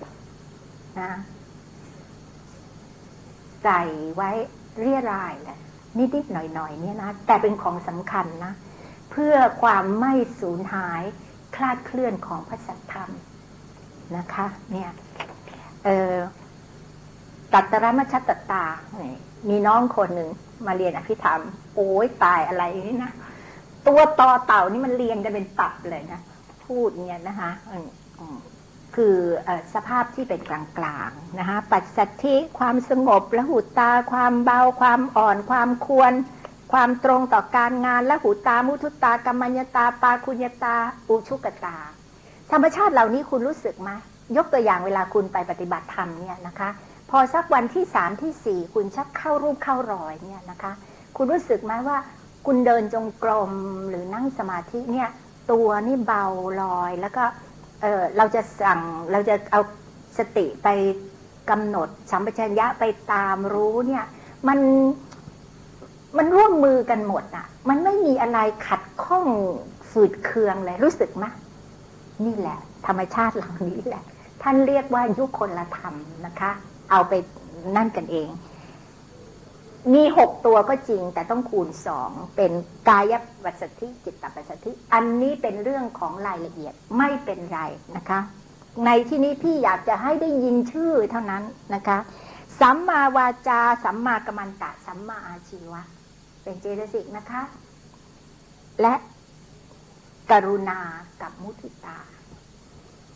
[1.02, 1.12] นะ
[3.64, 3.82] ใส่
[4.16, 4.30] ไว้
[4.80, 5.60] เรียรายแหละ
[5.98, 8.54] นิดๆหน่อยๆเนี่ยนะแต่เป็นของสำคัญนะ
[9.12, 11.02] เพื่อความไม่สูญหาย
[11.56, 13.10] คลาดเคลื่อนของพระสัทธรรม
[14.18, 14.90] นะคะ เนี่ย
[17.54, 18.66] ตัตรมชัตตา
[19.50, 20.30] มีน้องคนหนึ่ง
[20.68, 21.42] มาเรียนอภิธรรม
[21.76, 23.12] โอ้ยตายอะไรนี่นะ
[23.88, 26.22] ตัวต่อเต่านี่มันเรียงกันเป็นตับเลยนะ
[26.66, 27.52] พูดเนี่ยนะคะ
[28.96, 29.16] คือ
[29.74, 36.14] สภาพที่เป็นกลางๆนะคะปัจสัทธิความสงบและหูตา ความเบา ความอ่อน ความควร
[36.72, 40.76] ความตรงต่อการงานและหูตา มุทุตากรรมัญตา ปาคุญตา
[41.10, 41.78] อุชุกตา
[42.52, 43.90] ธรรมชาติเหล่านี้คุณรู้สึกไหม
[44.38, 46.70] ยกตัวอย่างเวลาคุณไปปฏิบัติธรรมเนี่ยนะคะ
[47.10, 50.72] พอสักวันที่สามที่สี่คุณชักเข้ารูปเข้ารอยเนี่ยนะคะ
[51.18, 51.98] คุณรู้สึกไหมว่า
[52.46, 53.52] คุณเดินจงกรม
[53.90, 55.10] หรือนั่งสมาธิเนี่ย
[55.52, 56.26] ตัวนี่เบา
[56.62, 57.24] ลอยแล้วก็
[57.82, 58.80] เออเราจะสั่ง
[59.12, 59.62] เราจะเอา
[60.18, 60.68] สติไป
[61.50, 64.06] กำหนดสัมปชัญญะไปตามรู้เนี่ย
[64.48, 64.60] มัน
[66.18, 69.26] มันร่วมมือกันหมดอะ่ะมันไม่มีอะไรขัดข้อง
[69.92, 71.26] ฝืดเคืองเลยรู้สึกไหม
[72.26, 74.04] นี่แหละ ธรรมชาติเหล่านี้แหละ
[74.42, 76.52] ท่านเรียกว่ายุคนละธรรมนะคะ
[76.92, 77.14] เอาไป
[77.76, 78.30] นั่นกันเอง
[79.94, 82.52] มีหกตัวก็จริงแต่ต้องคูณสองเป็น
[82.90, 83.14] กาย
[83.46, 87.62] วัสถิจิตตปัสสธิ อันนี้เป็นเรื่องของรายละเอียดไม่เป็นไร
[87.96, 88.20] นะคะ
[88.86, 91.44] ในที่นี้พี่อยากจะให้ได้ยินชื่อเท่านั้น
[91.76, 91.98] นะคะ
[92.60, 95.82] สัมมาวาจาสัมมากัมมันตะสัมมาอาชีวะ
[96.44, 97.42] เป็นเจตสิกนะคะ
[98.82, 98.96] และ
[100.32, 100.80] กรุณา
[101.22, 102.00] กับมุทิตา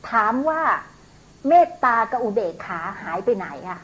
[0.09, 0.61] ถามว่า
[1.47, 3.79] เมตตากับอุเบกขาหายไปไหนอะ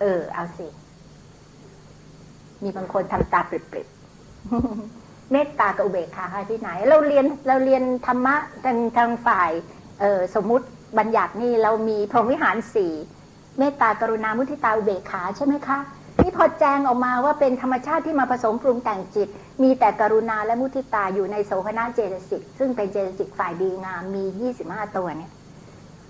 [0.00, 0.66] เออ เอาสิ
[2.62, 9.50] มีบางคนทำตาปริบๆเมตตากับอุเบกขาหายไปไหน เราเรียนเราเรียนธรรมะทางทางฝ่าย
[10.00, 10.66] เออสมมุติ
[10.98, 12.92] บัญญัตินี่เรามีพรหมวิหารสี่
[13.58, 15.78] เมตตากรุณามุทิตาอุเบกขาใช่ไหมคะ
[16.22, 19.28] นี่พอแจงออกมาว่าเป็นธรรมชาติที่มาผสมปรุงแต่งจิต
[19.62, 25.32] มีแต่กรุณาและมุทิตาอยู่ในโสภณะเจตสิก ซึ่งเป็นเจตสิกฝ่ายดีงามมียี่สิบห้าตัวเนี่ย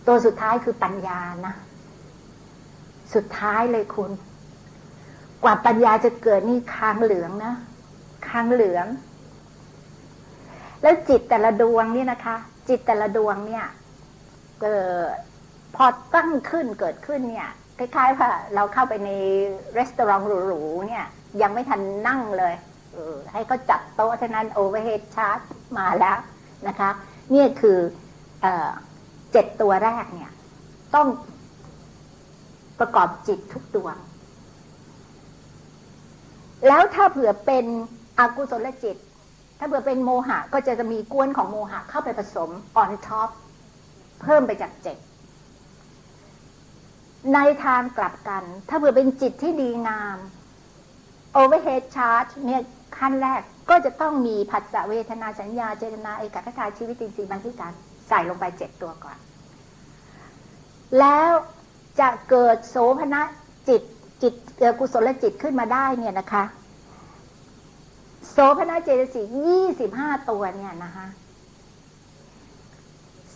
[0.07, 1.55] ตัวสุดท้ายคือปัญญานะ
[3.15, 4.11] สุดท้ายเลยคุณ
[5.43, 7.55] กว่าปัญญาจะเกิดนี่ค้างเหลืองนะ
[8.29, 8.87] ค้างเหลือง
[10.83, 12.37] แล้วจิตแต่ละดวงนี่นะคะ
[12.69, 13.67] จิตแต่ละดวงเนี่ย
[14.63, 14.81] เกิ
[15.15, 15.17] ด
[15.77, 19.11] พอตั้งขึ้นเกิดขึ้นเนี่ยคล้ายๆว่าเราเข้าไปใน
[19.77, 21.07] ร้านอาหารหรูๆเนี่ย
[21.43, 22.55] ยังไม่ทันนั่งเลย
[22.93, 25.39] เออให้เขาจัดโต๊ะเท่านั้นโอเวอร์เฮดชาร์จ
[25.79, 26.19] มาแล้ว
[26.69, 26.91] นะคะ
[27.31, 27.79] เนี่ยคือ
[29.33, 30.31] เจ็ดตัวแรกเนี่ย
[30.95, 31.07] ต้อง
[32.81, 33.97] ประกอบจิตทุกดวง
[36.67, 37.65] แล้วถ้าเผื่อเป็น
[38.19, 38.97] อกุศลจิต
[39.59, 43.29] ถ้าเผื่อเป็นโมหะ ก็จะจะมีก๊วนของโมหะเข้าไปผสม on top
[44.23, 44.97] เพิ่มไปจากเจ็ด
[47.35, 50.19] ในทางกลับกัน ถ้าเผื่อเป็นจิตที่ดีงาม
[51.41, 52.63] overhead charge เนี่ย
[52.99, 53.41] ขั้นแรก
[53.71, 57.73] ก็จะต้องมีผัสสะเวทนาสัญญาเจตนาเอกัคคตาชีวิตินทรีย์บางที่การ
[58.09, 59.17] ใส่ลงไปเจ็ดตัวก่อน
[60.99, 61.31] แล้ว
[62.01, 63.23] จะเกิดโสภณะ
[63.69, 63.83] จิต
[64.23, 64.35] จิต
[64.79, 66.45] กุศลจิตขึ้นมาได้เนี่ยนะคะ
[68.31, 71.07] โสภณะเจตสิกยี่สิบห้าตัวเนี่ยนะคะ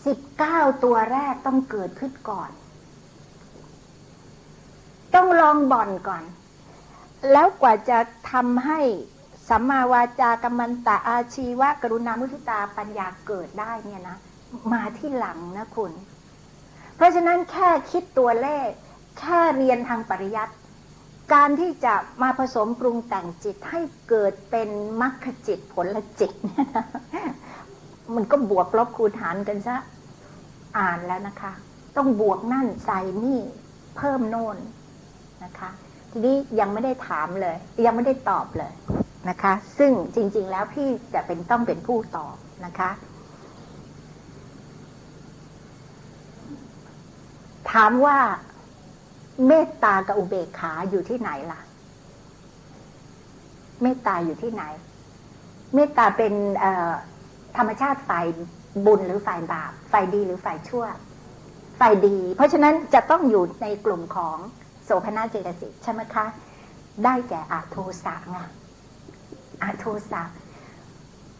[0.05, 2.51] สิบเก้าตัวแรกต้องเกิดขึ้นก่อน
[5.15, 6.25] ต้องลองบ่อนก่อน
[7.33, 7.99] แล้วกว่าจะ
[8.33, 8.81] ทำให้
[9.49, 14.17] สัมมาวาจากรรมันตะอาชีวะกรุณามุทิตาปัญญาเกิดได้เนี่ยนะ
[14.73, 15.93] มาที่หลังนะคุณ
[16.97, 18.69] เพราะฉะนั้นแค่คิดตัวเลข
[19.19, 20.55] แค่เรียนทางปริยัติ
[21.35, 24.69] การที่จะมาผสมปรุงแต่งจิตให้เกิดเป็น
[25.01, 26.87] มรรคจิตผลจิตเนี่ยนะ
[28.15, 29.77] มันก็บวกลบคูณหารกันซะ
[30.79, 31.53] อ่านแล้วนะคะ
[31.97, 33.41] ต้องบวกนั่นใส่นี่
[33.97, 34.57] เพิ่มโน่น
[35.45, 35.71] นะคะ
[36.11, 38.73] ทีนี้ยังไม่ได้ถามเลย ยังไม่ได้ตอบเลย
[39.29, 42.91] นะคะ ซึ่งจริง ๆ แล้วพี่จะเป็นต้องเป็นผู้ตอบนะคะ
[47.73, 48.19] ถามว่า
[49.47, 51.61] เมตตากับอุเบกขาอยู่ที่ไหนล่ะ
[53.83, 54.65] เมตตาอยู่ที่ไหน
[55.75, 56.33] เมตตาเป็น
[57.57, 58.27] ธรรมชาติฝ่าย
[58.87, 60.85] บุญหรือฝ่ายบาป ฝ่ายดีหรือฝ่ายชั่ว
[61.81, 64.37] ฝ่ายดี เพราะฉะนั้นจะต้องอยู่ในกลุ่มของ
[64.85, 66.27] โสภณะเจตสิกใช่ไหมคะ
[67.05, 68.39] ได้แก่อาโทสะไง
[69.63, 70.23] อาโทสะ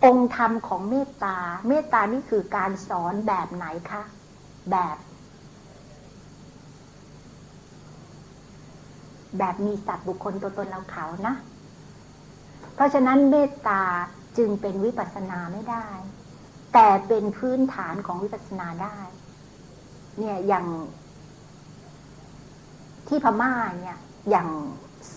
[0.05, 1.37] องค์ธรรมของเมตตา
[1.69, 4.03] เมตตานี่คือการสอนแบบไหนคะ
[4.71, 4.97] แบบ
[9.39, 11.35] แบบมีสัตว์บุคคลตัวตนเราเขานะ
[12.75, 13.83] เพราะฉะนั้นเมตตา
[14.39, 15.87] จึงเป็นวิปัสสนาไม่ได้
[16.73, 18.99] แต่เป็นพื้นฐานของวิปัสสนาได้
[20.19, 20.67] เนี่ยอย่าง
[23.09, 23.99] ที่พม่าเนี่ย
[24.31, 24.49] อย่าง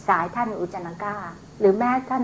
[0.08, 1.16] สายท่านอุจนากา
[1.60, 2.24] หรือแม้ท่าน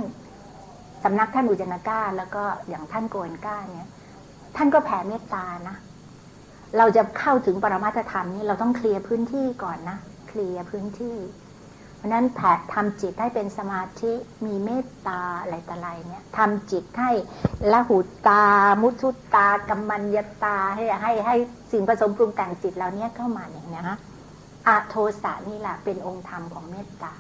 [1.04, 3.90] สำนักท่านอุจนากาแล้วก็อย่างท่านโกนก้าเนี่ย
[4.56, 5.76] ท่านก็แผ่เมตตานะ
[6.78, 9.98] เราจะเข้าถึงปรมาตธรรมนี่เราต้องเคลียร์พื้นที่ก่อนนะ
[10.30, 11.18] เคลียร์พื้นที่
[12.04, 14.14] ราะนั้นแผ่ทำจิตให้เป็นสมาธิ
[14.46, 17.12] มีเมตตาอะไรต่ออะไรเนี่ยทำจิตให้
[17.72, 18.44] ละหุตา
[18.82, 21.36] มุทุตากัมมัญญตาให้ให้ให้
[21.72, 23.98] สิ่งผสมปรุงแต่งจิตเราเนี้ยเข้ามาอย่างนี้นะ
[24.68, 27.14] อะโทสะนี่แหละเป็นองค์ธรรมของเมตตา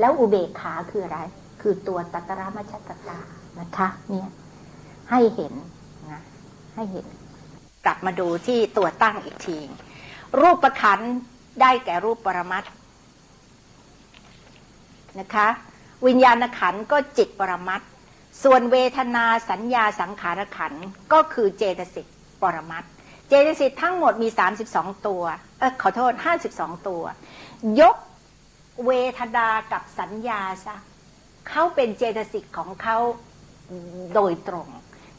[0.00, 1.18] แล้วอุเบกขาคืออะไร
[1.60, 3.18] คือตัวตัตระมัชตตา
[3.58, 4.28] นะคะ เนี่ย
[5.10, 5.52] ให้เห็น
[6.10, 6.22] นะ
[6.74, 7.06] ให้เห็น
[7.84, 9.58] กลับมาดูที่ตัวตั้งอีกที
[10.40, 11.00] รูปประคัน
[11.60, 12.64] ได้แก่รูปปรมัต
[15.20, 15.48] นะคะ
[16.06, 17.80] วิญญาณขันก็จิตปรมัต
[18.42, 20.72] ส่วนเวทนาสัญญาสังขารขัน
[21.12, 22.06] ก็คือเจตสิก
[22.42, 22.84] ปรมัต
[23.28, 24.28] เจตสิกทั้งหมดมี
[24.68, 25.22] 32 ตัว
[25.58, 26.12] เออขอโทษ
[26.50, 27.02] 52 ตัว
[27.80, 27.96] ยก
[28.86, 30.76] เวทนากับสัญญาซะ
[31.48, 32.96] เขาเป็นเจตสิกของเขา
[34.14, 34.68] โดยตรง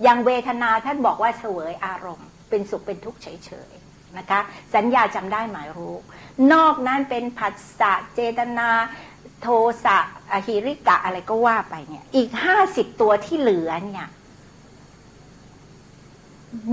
[0.03, 4.39] อย่างเวทนาท่านบอกว่าเสวยอารมณ์ เป็นสุขเป็นทุกข์เฉยๆนะคะ
[4.75, 5.95] สัญญาจำได้หมายรู้
[6.53, 8.69] นอกนั้นเป็นผัสสะเจตนา
[9.43, 9.49] โท
[9.85, 9.97] สะ
[10.31, 14.07] อหิริกะอะไรก็ว่าไปเนี่ย อีกห้าสิบตัวที่เหลือเนี่ย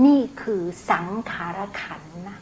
[0.05, 2.39] นี่คือสังขารขันนะ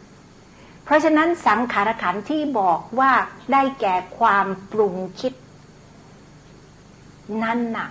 [0.83, 3.11] เพราะฉะนั้นสังขารขันที่บอกว่า
[3.51, 5.33] ได้แก่ความปรุงคิด
[7.43, 7.89] นั่นน่ะ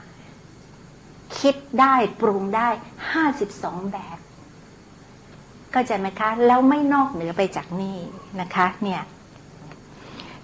[1.40, 2.68] คิดได้ปรุงได้
[3.12, 4.18] ห้าสิบสองแบบ
[5.74, 7.98] ก็จะไหมคะ แล้วไม่นอกเหนือไปจากนี่
[8.40, 9.03] นะคะ เนี่ย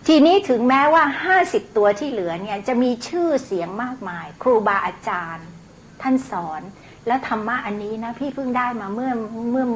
[0.06, 5.48] ทีนี้ถึงแม้ว่าห้าสิบตัวที่เหลือเนี่ยจะมีชื่อเสียงมากมาย ครูบาอาจารย์
[6.02, 6.62] ท่านสอน
[7.06, 9.12] แล้วธรรมะอันนี้นะ พี่เพิ่งได้มาเมื่อ
[9.50, 9.66] เมื่อ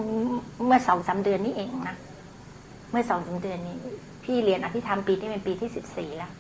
[0.67, 1.97] เมื่อสองสาเดือนนี้เองนะ
[2.91, 3.77] เมื่อสองสาเดือนนี้
[4.25, 6.33] พี่เรียนอภิธรรมปีที่เป็นปีที่สิบสี่แล้ว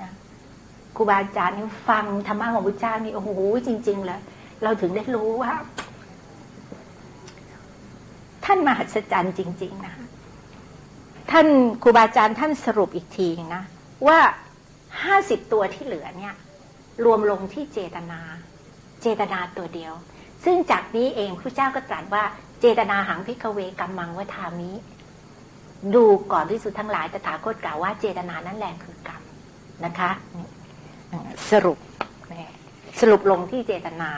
[0.00, 0.10] นะ
[0.96, 3.30] ครูบาอาจารย์นี่ฟังธรรมะของพุทธเจ้านี่โอ้โห
[3.66, 4.20] จริงๆเลย
[4.62, 5.52] เราถึงได้รู้ว่า
[8.44, 9.94] ท่านมหัศจรรย์จริง ๆ นะ
[11.30, 11.46] ท่าน
[11.82, 13.62] ครูบาอาจารย์ท่านสรุปอีกทีนะ
[14.06, 14.18] ว่า
[15.02, 16.34] ห้าสิบตัวที่เหลือเนี่ย
[17.04, 18.20] รวมลงที่เจตนา
[19.02, 19.92] เจตนาตัวเดียว
[20.44, 22.24] ซึ่งจากนี้เองพระเจ้าก็ตรัสว่า
[22.60, 24.72] เจตนาหังพิกเวกัมมังวทามิ
[25.94, 29.22] ดูก่อนที่สุดทั้งหลายตถาคตกล่าวว่าเจตนานั้นแหลคือกรรม
[29.84, 30.10] นะคะ
[31.50, 31.78] สรุป
[33.00, 34.10] สรุปลงที่เจตนา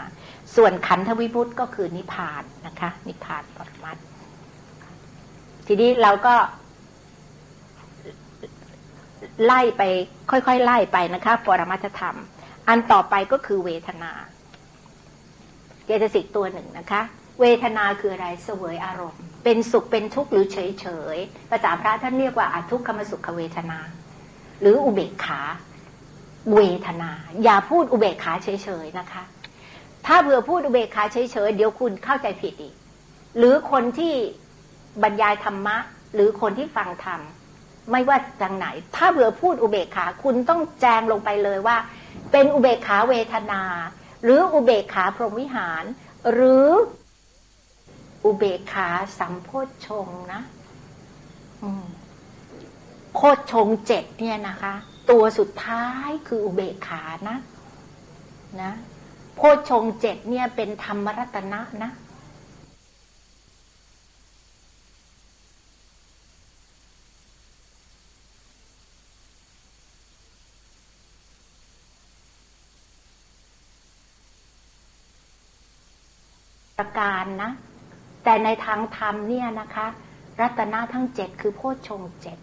[0.56, 3.96] ส่วนขันธวิบุตก็คือนิพพานนะคะ นิพพานปรมัต
[5.66, 6.34] ทีนี้เราก็
[9.44, 9.82] ไล่ไป
[10.30, 12.16] ค่อยๆไล่ไปนะคะปรมัตธรรม
[12.68, 14.12] อันต่อไปก็คือเวทนา
[15.86, 17.02] เจตสิกตัวหนึ่งนะคะ
[17.40, 21.16] เวทนาคืออะไรเสวยอารมณ์ เป็นสุขเป็นทุกข์หรือเฉยเฉย
[21.50, 23.78] ภาษาพระท่านเรียกว่าอทุกขมสุขเวทนา
[24.60, 25.40] หรืออุเบกขา
[26.54, 27.10] เวทนา
[27.44, 28.48] อย่าพูดอุเบกขาเฉ
[28.84, 29.22] ยๆนะคะ
[30.06, 31.16] ถ้าเผื่อพูดอุเบกขาเฉ
[31.46, 32.74] ยๆเดี๋ยวคุณเข้าใจผิดอีก
[33.38, 34.14] หรือคนที่
[35.02, 35.76] บรรยายธรรมะ
[36.14, 37.20] หรือคนที่ฟังธรรม
[37.92, 41.76] ไม่ว่าจังไหน ถ้าเผื่อพูดอุเบกขาคุณต้องแจงลงไปเลยว่า
[42.32, 43.62] เป็นอุเบกขาเวทนา
[44.22, 45.84] หรืออุเบกขาพรหมวิหาร
[46.32, 46.66] หรือ
[48.24, 50.42] อุเบกขาสัมโพชฌงนะ
[53.14, 54.74] โพชฌงเจ็ดเนี่ยนะคะ
[55.10, 57.36] ตัวสุดท้ายคืออุเบกขานะ
[58.62, 58.72] นะ
[59.36, 61.90] โพชฌงเจ็ดเนี่ยเป็นธรรมรัตนะนะ
[76.82, 77.50] ประการนะ
[78.24, 79.86] แต่ในทางธรรมเนี่ยนะคะ
[80.40, 82.38] รัตนะทั้งเจ็ดคือโพชฌงเจ็ด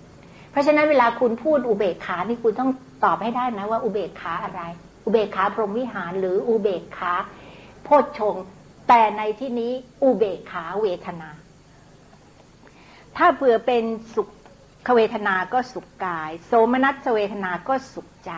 [0.52, 2.72] เพราะฉะนั้นเวลาคุณพูดอุเบกขานี่คุณต้อง
[3.04, 4.62] ตอบให้ได้ไหมว่าอุเบกขาอะไร
[5.06, 7.14] อุเบกขาพรหมวิหารหรืออุเบกขา
[7.84, 8.36] โพชฌง
[8.88, 9.72] แต่ในที่นี้
[10.04, 11.30] อุเบกขาเวทนา
[13.18, 13.84] ถ้าเผื่อเป็น
[14.16, 14.24] สุ
[14.88, 18.34] ขเวทนาก็สุขกาย โสมนัสเวทนาก็สุขใจ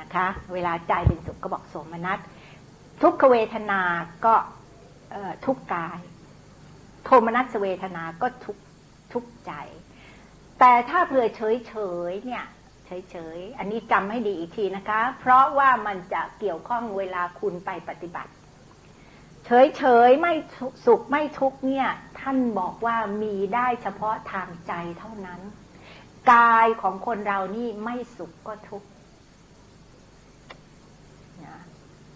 [0.00, 2.18] นะคะ เวลาใจเป็นสุขก็บอกโสมนัส
[3.02, 3.80] ทุกขเวทนา
[4.24, 4.34] ก็
[5.44, 6.00] ทุกกาย
[7.04, 8.56] โทมนัสเวทนาก็ทุก
[9.12, 9.52] ทุกใจ
[10.58, 11.74] แต่ถ้าเผื่อเฉยเฉ
[12.10, 12.44] ยเนี่ย
[12.86, 18.32] เฉยเฉยอันนี้จำให้ดีอีกทีนะคะ เพราะว่ามันจะเกี่ยวข้องเวลาคุณไปปฏิบัติ
[19.46, 20.32] เฉยเฉยไม่
[20.86, 21.88] สุขไม่ทุกเนี่ย
[22.20, 25.40] ท่านบอกว่ามีได้เฉพาะทางใจเท่านั้น
[26.32, 28.88] กายของคนเรานี่ไม่สุขก็ทุกข์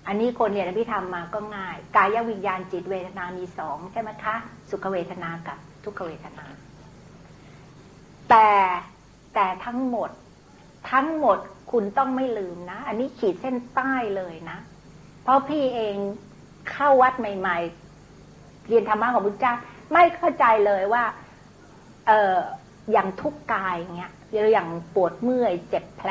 [0.09, 4.35] อันนี้คนเนี่ยพิธรรมมาก็ง่าย กายวิญญาณจิตเวทนามีสองใช่ไหมคะ
[4.71, 6.47] สุขเวทนากับทุกขเวทนา
[8.31, 8.49] แต่
[9.35, 10.11] แต่ทั้งหมด
[10.93, 11.39] ทั้งหมด
[11.73, 14.59] คุณต้องไม่ลืมนะ อันนี้ขีดเส้นใต้เลยนะ
[15.23, 15.97] เพราะพี่เอง
[16.71, 17.59] เข้าวัดใหม่
[18.15, 19.55] ๆ เรียนธรรมะของพุทธเจ้า
[19.93, 21.05] ไม่เข้าใจเลยว่า
[22.07, 22.39] เออ
[22.93, 24.13] อย่างทุกกายเงี้ย
[24.53, 26.11] อย่างปวดเมื่อย เจ็บแผล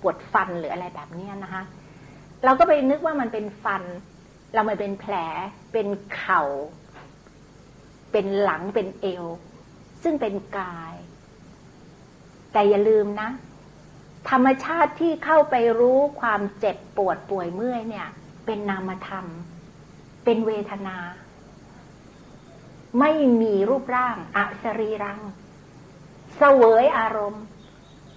[0.00, 1.62] ปวดฟันหรืออะไรแบบนี้นะคะ
[2.44, 3.82] เราก็ไปนึกว่ามันเป็นฟัน
[4.54, 5.14] เราไม่เป็นแผล
[5.72, 6.42] เป็นเข่า
[8.12, 9.24] เป็นหลังเป็นเอว
[10.02, 10.94] ซึ่งเป็นกาย
[12.52, 13.30] แต่อย่าลืมนะ
[14.30, 18.08] ธรรมชาติที่เข้าไปรู้ความเจ็บปวดป่วยเมื่อยเนี่ย
[18.46, 19.26] เป็นนามธรรม
[20.24, 20.96] เป็นเวทนา
[23.00, 25.20] ไม่มีรูปร่างอสรีรัง
[26.36, 27.44] เสวยอารมณ์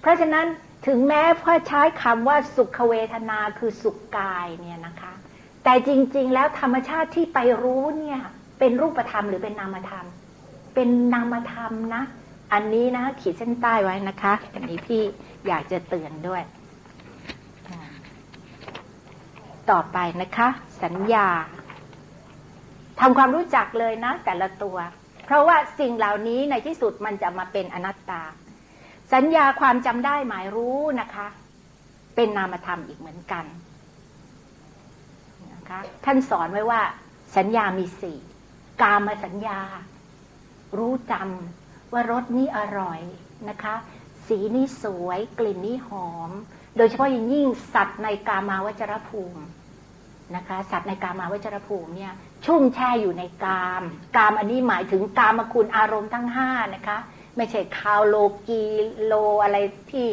[0.01, 0.47] เพราะฉะนั้น
[0.87, 5.13] ถึงแม้พ่อใช้คำว่าสุขเวทนาคือสุขกายเนี่ยนะคะ
[5.63, 8.19] แต่จริง ๆ แล้วธรรมชาติที่ไปรู้เนี่ย
[8.59, 10.05] เป็นรูปธรรมหรือเป็นนามธรรม
[10.75, 12.03] เป็นนามธรรมนะ
[12.53, 15.01] อันนี้นะขีดเส้นใต้ไว้นะคะ อันนี้พี่
[15.47, 16.41] อยากจะเตือนด้วย
[19.71, 20.47] ต่อไปนะคะ
[20.83, 21.27] สัญญา
[22.99, 24.77] ทำความรู้จักเลยนะ แต่ละตัว
[25.25, 28.21] เพราะว่าสิ่งเหล่านี้ในที่สุดมันจะมาเป็นอนัตตา
[29.13, 31.27] สัญญาความจำได้หมายรู้นะคะ
[32.15, 33.45] เป็นนามธรรมอีกเหมือนกัน
[35.53, 36.81] นะคะท่านสอนไว้ว่า
[37.37, 38.17] สัญญามีสี่
[38.81, 39.59] กามสัญญา
[40.77, 43.01] รู้จำว่ารสนี้อร่อย
[43.49, 43.75] นะคะ
[44.27, 46.31] สีนี้สวยกลิ่นนี้หอม
[46.77, 49.43] โดยเฉพาะยิ่งยิ่งสัตว์ในกามาวจรภูมิ
[50.35, 52.13] นะคะ สัตว์ในกามาวจรภูมิเนี่ย
[52.45, 53.83] ชุ่มแช่อยู่ในกาม
[54.17, 56.97] กามอันนี้หมายถึงกามคุณอารมณ์ทั้งห้านะคะ
[57.37, 58.15] ไม่ใช่คาวโล
[58.47, 58.63] กี
[59.05, 59.57] โลอะไร
[59.91, 60.07] ที่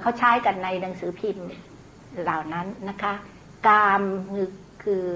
[0.00, 1.46] เขาใช้กันในหนังสือพิมพ์
[2.22, 3.14] เหล่านั้นนะคะ
[3.66, 4.48] กามคือ
[4.82, 5.06] คือ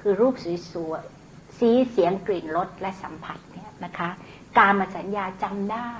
[0.00, 1.04] คือรูปสสวย
[1.58, 4.08] สีเสียงกลิ่นรสและสัมผัสเนี่ยนะคะ
[4.58, 5.90] การมาสัญญาจำได้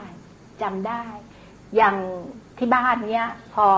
[0.62, 1.04] จำได้
[1.76, 1.96] อย่าง
[2.58, 3.68] ที่บ้านเนี้ยพอ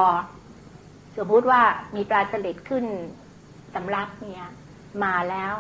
[1.17, 1.63] สมมติว่า
[1.95, 2.85] มีปลาสลิดขึ้น
[3.75, 4.49] สำรับเนี่ย
[5.05, 5.55] มาแล้ว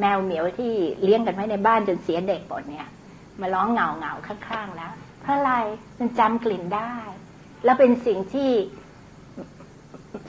[0.00, 2.88] แมวเหมียวที่เลี้ยงกันไว้ในบ้านจนเสียเด็กหมดเนี่ย
[3.40, 5.52] มาร้องเหงาเหงาข้างๆแล้ว เพราะอะไร
[5.98, 6.94] มันจำกลิ่นได้
[7.64, 8.50] แล้วเป็นสิ่งที่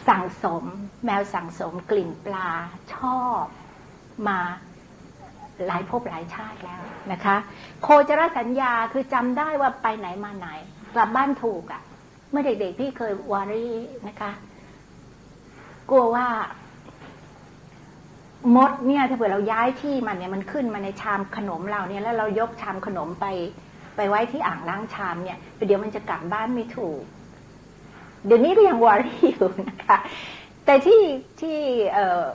[0.07, 0.64] สั่งสม
[1.05, 2.49] แมวสั่งสมกลิ่นปลา
[2.95, 3.43] ชอบ
[4.28, 4.39] มา
[5.68, 6.82] หลายภพหลายชาติแล้ว
[7.12, 7.36] นะคะ
[7.82, 10.47] โคจรสัญญาคือจำได้ว่าไปไหนมาไหน
[10.95, 11.82] กลับบ้านถูกอะ่ะ
[12.32, 13.68] เมื่อเด็กๆพี่เคยวารี
[14.07, 14.32] นะคะ
[15.89, 16.28] กลัวว่า
[18.56, 23.26] มดเนี่ยถ้าเผื่อเราย้ายที่มันเนี่ยมันขึ้นมาในชามขนมเราเนี่ยแล้วเรายกชามขนมไป
[23.96, 25.38] ไปไว้ที่อ่างล้างชามเนี่ย
[25.68, 27.02] เดี๋ยวมันจะกลับบ้านไม่ถูก
[28.26, 29.98] เดี๋ยวนี้ก็ยังวอรี่อยู่นะคะ
[30.66, 31.02] แต่ที่
[31.42, 31.58] ที่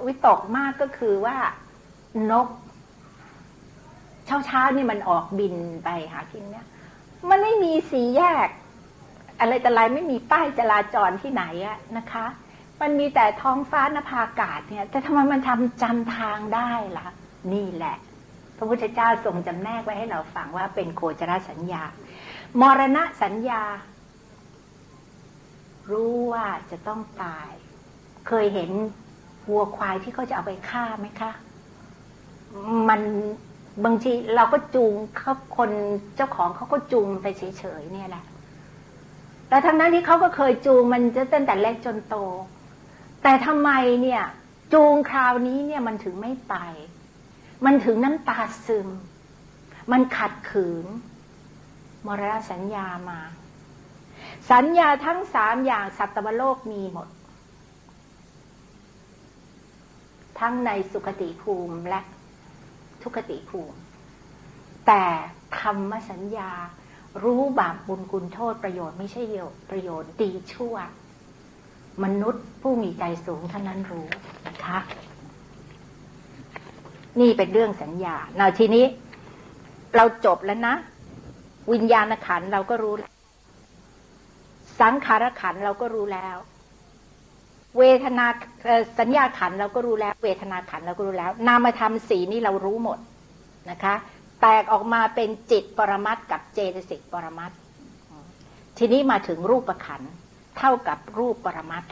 [0.07, 1.37] วิตกมากก็คือว่า
[2.31, 2.49] นก
[4.27, 6.67] เช้าเช้านี่มันออกบินไปหากินเนี่ย
[7.29, 8.49] มันไม่มีสีแยก
[9.41, 12.27] อะไรแต่ไรไม่มีป้ายจราจรที่ไหนอะนะคะ
[12.81, 17.07] มันมีแต่ท้องฟ้านภาอากาศเนี่ย แต่ทำไมมันทำจำทางได้ล่ะ
[17.53, 17.97] นี่แหละ
[18.57, 21.83] พระพุทธเจ้าทรงจำแนกไว้ให้เราฟังว่าเป็นโคจรสัญญา
[22.61, 23.63] มรณะสัญญา
[25.91, 27.51] รู้ว่าจะต้องตาย
[28.29, 28.71] เคยเห็น
[29.51, 31.33] วัวควายที่เขาจะเอาไปฆ่าไหมคะ
[32.89, 33.01] มัน
[33.85, 35.71] บางทีเราก็จูงเขาคน
[36.17, 38.25] เจ้าของเขาก็จูงไปเฉยๆเนี่ยแหละ
[39.49, 42.17] แต่ทั้งนั้นที่เขาก็เคยจูงมันจะตั้งแต่เล็กจนโต
[43.27, 43.71] แต่ทำไม
[44.03, 44.23] เนี่ย
[44.73, 46.55] จูงคราวนี้เนี่ยมันถึงไม่ไป
[47.65, 48.89] มันถึงน้ำตาซึม
[49.93, 50.87] มันขัดขืน
[52.07, 53.21] มรณสัญญามา
[54.51, 57.09] สัญญาทั้งสามอย่างสัตวโลกมีหมด
[60.41, 62.01] ทั้งในสุขติภูมิและ
[63.03, 63.79] ทุกติภูมิ
[64.87, 65.05] แต่
[65.61, 66.51] ธรรมสัญญา
[67.23, 69.23] รู้บาปบุญคุณโทษประโยชน์ไม่ใช่
[69.71, 70.77] ประโยชน์ดีชั่ว
[72.03, 74.07] มนุษย์ผู้มีใจสูงเท่านั้นรู้
[74.47, 74.79] นะคะ
[77.21, 78.85] นี่เป็นเรื่องสัญญาเนาทีนี้
[79.97, 80.75] เราจบแล้วนะ
[81.73, 82.95] วิญญาณขันเราก็รู้
[84.81, 86.37] สังขารขันเราก็รู้แล้ว
[87.79, 88.27] เวทนา
[88.99, 92.99] สัญญาขันเราก็รู้แล้ว เวทนาขันเราก็รู้แล้ว นามธรรมสีนี่เรารู้หมด
[93.71, 93.95] นะคะ
[94.41, 97.53] แตกออกมาเป็นจิตปรมัตกับเจตสิกปรมัต
[98.79, 100.03] ทีนี้มาถึงรูปขัน
[100.59, 101.85] เท่ากับรูปปรมัต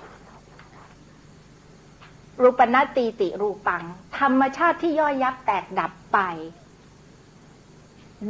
[2.43, 3.83] รูปนาตีติรูปัง
[4.19, 6.19] ธรรมชาติที่ย่อยยับแตกดับไป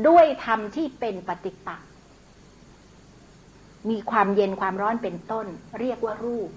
[0.08, 1.88] ด้วยธรรมที่เป็นปฏิปักษ์
[3.90, 5.46] มีความเย็นความร้อนเป็นต้น
[5.80, 6.50] เรียกว่ารูป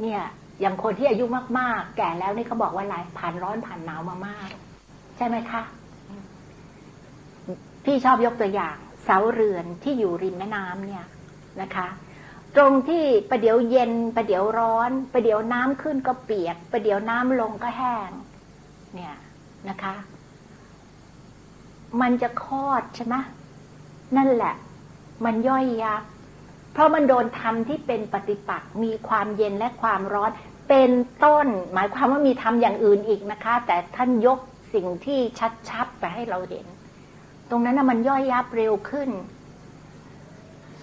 [0.00, 0.22] เนี่ย
[0.60, 1.24] อย่างคนที่อายุ
[1.58, 4.48] มาก ๆ แก่แล้วนี่เขาบอกว่าอะไรผ่านร้อนผ่านหนาวมามาก
[5.16, 5.62] ใช่ไหมคะ
[7.84, 11.04] พี่ชอบยกตัวอย่าง เสาเรือนที่อยู่ริมแม่น้ำเนี่ย
[11.62, 11.88] นะคะ
[12.56, 18.10] ตรงที่ประเดี๋ยวเย็นประเดี๋ยวร้อน ประเดี๋ยวน้ำขึ้นก็เปียก ประเดี๋ยวน้ำลงก็แห้ง
[18.94, 19.14] เนี่ย
[19.68, 19.94] นะคะ
[22.00, 23.14] มันจะคลอดใช่ไหม
[24.16, 24.54] นั่นแหละ
[25.24, 26.02] มันย่อยยับ
[26.72, 30.30] เพราะมันโดนทำที่เป็นปฏิปักษ์มีความเย็นและความร้อน
[30.68, 30.92] เป็น
[31.24, 34.38] ต้น หมายความว่ามีทำอย่างอื่นอีกนะคะ แต่ท่านยก
[34.74, 35.20] สิ่งที่
[35.70, 36.66] ชัดๆไปให้เราเห็น
[37.50, 39.10] ตรงนั้นนะมันย่อยยับเร็วขึ้น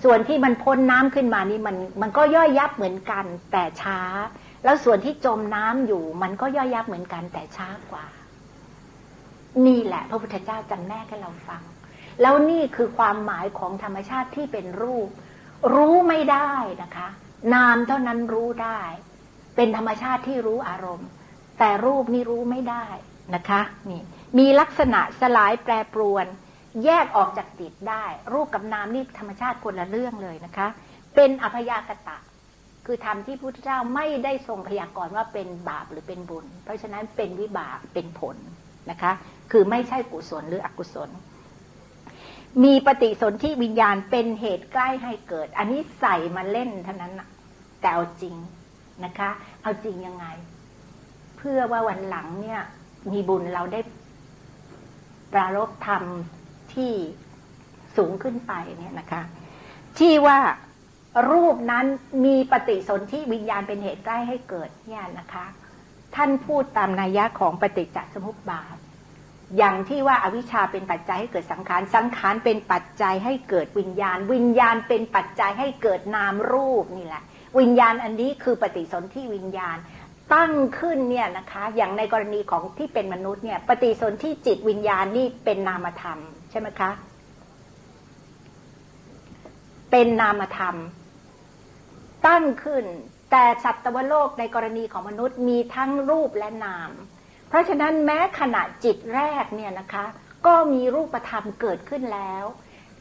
[0.07, 3.99] ส่วนที่มันพ้นน้ำขึ้นมานี่มันมันก็ย่อยยับเหมือนกัน แต่ช้า
[4.63, 8.05] แล้วส่วนที่จมน้ำอยู่ มันก็ย่อยยับเหมือนกัน แต่ช้ากว่า
[9.65, 11.61] นี่แหละ พระพุทธเจ้าจำแนกให้เราฟัง
[12.21, 15.07] แล้วนี่คือความหมายของธรรมชาติที่เป็นรูป
[15.75, 17.07] รู้ไม่ได้นะคะ
[17.53, 18.81] นามเท่านั้นรู้ได้
[19.55, 21.09] เป็นธรรมชาติที่รู้อารมณ์
[21.59, 22.85] แต่รูปนี่รู้ไม่ได้
[23.35, 24.01] นะคะ นี่
[24.37, 26.25] มีลักษณะสลายแปรปรวน
[26.83, 30.67] แยกออกจากจิตได้ รูปกับนามนี่ธรรมชาติคนละเรื่องเลยนะคะ
[31.15, 32.17] เป็นอภยากตะ
[32.85, 38.35] คือธรรมที่พุทธเจ้าไม่ได้ทรงพยากรณ์ว่าเป็นบาปหรือเป็นบุญ เพราะฉะนั้นเป็นวิบากเป็นผล
[38.89, 39.11] นะคะ
[39.51, 41.09] คือไม่ใช่กุศลหรืออกุศล
[42.63, 47.27] มีปฏิสนธิวิญญาณเป็นเหตุใกล้ให้เกิด อันนี้ใส่มาเล่นเท่านั้นนะ
[47.79, 48.35] แต่เอาจริง
[49.05, 49.29] นะคะ
[49.63, 50.25] เอาจริงยังไง
[51.37, 52.61] เพื่อว่าวันหลังเนี่ย
[53.11, 53.79] มีบุญเราได้
[55.33, 56.03] ปรารบธรรม
[56.75, 56.93] ที่
[57.97, 59.21] สูงขึ้นไปเนี่ยนะคะ
[59.99, 60.39] ที่ว่า
[61.31, 61.85] รูปนั้น
[62.25, 65.45] มีปฏิสนธิวิญญาณเป็นเหตุใกล้ให้เกิดเนี่ยนะคะ
[66.15, 68.75] ท่านพูดตามนัยยะของปฏิจจสมุปบาท
[69.57, 77.23] อย่างที่ว่าอาวิชชาเป็นปัจจัยให้เกิดสังขาร สังขารเป็นปัจจัยให้เกิดวิญญาณ วิญญาณเป็นปัจจัยให้เกิดนามรูปนี่แหละ
[77.59, 79.77] วิญญาณอันนี้คือปฏิสนธิวิญญาณ
[80.33, 86.19] ตั้งขึ้นเนี่ยนะคะ อย่างในกรณีของที่เป็นมนุษย์เนี่ย ปฏิสนธิจิตวิญญาณนี่เป็นนามธรรม
[86.55, 86.91] ช่ไหมคะ
[89.91, 90.75] เป็นนามธรรม
[92.27, 92.85] ตั้งขึ้น
[93.31, 96.91] แต่สัตวโลกในกรณีของมนุษย์มีทั้งรูปและนาม
[97.47, 100.05] เพราะฉะนั้นแม้ขณะจิตแรกเนี่ยนะคะ
[100.45, 102.45] ก็มีรูปธรรมเกิดขึ้นแล้ว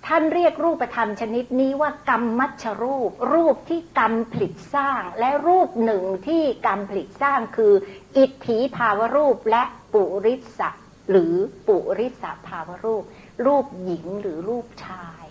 [0.06, 7.72] ท่านเรียกรูปธรรมชนิดนี้ว่ากรรมมัชรูป รูปที่กรรมผลิตสร้าง และรูปหนึ่งที่กรรมผลิตสร้างคือ
[8.16, 10.70] อิทธิภาวรูปและปุริสะ
[11.10, 11.34] หรือ
[11.68, 13.04] ปุริสะภาวรูป
[13.46, 15.24] รูปหญิงหรือรูปชาย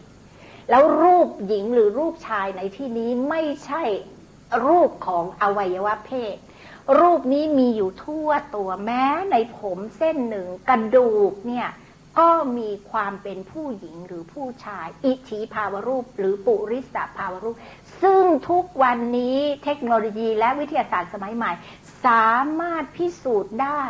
[0.69, 3.83] แล้วรูปหญิงหรือรูปชายในที่นี้ไม่ใช่
[4.67, 6.37] รูปของอวัยวะเพศ
[6.99, 11.69] รูปนี้มีอยู่ทั่วตัวแม้ในผมเส้นหนึ่งกระดูกเนี่ย
[12.19, 17.55] ก็มีความเป็นผู้หญิงหรือผู้ชาย อิทธิภาวรูป หรือปุริสภาวรูป
[18.01, 21.51] ซึ่งทุกวันนี้เทคโนโลยีและวิทยาศาสตร์สมัยใหม่
[22.05, 23.83] สามารถพิสูจน์ได้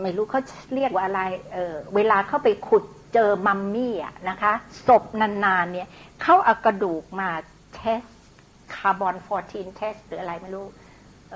[0.00, 0.40] ไม่รู้เขา
[0.74, 1.20] เรียกว่าอะไร
[1.52, 2.84] เเวลาเข้าไปขุด
[3.14, 4.52] เจอมัมมี่อะนะคะ
[4.86, 5.88] ศพนานๆเนี่ย
[6.22, 7.28] เขาเอากระดูกมา
[7.74, 8.02] เทส
[8.74, 9.14] คาร์บอน
[9.46, 10.66] 14 เทสหรืออะไรไม่รู้
[11.32, 11.34] เ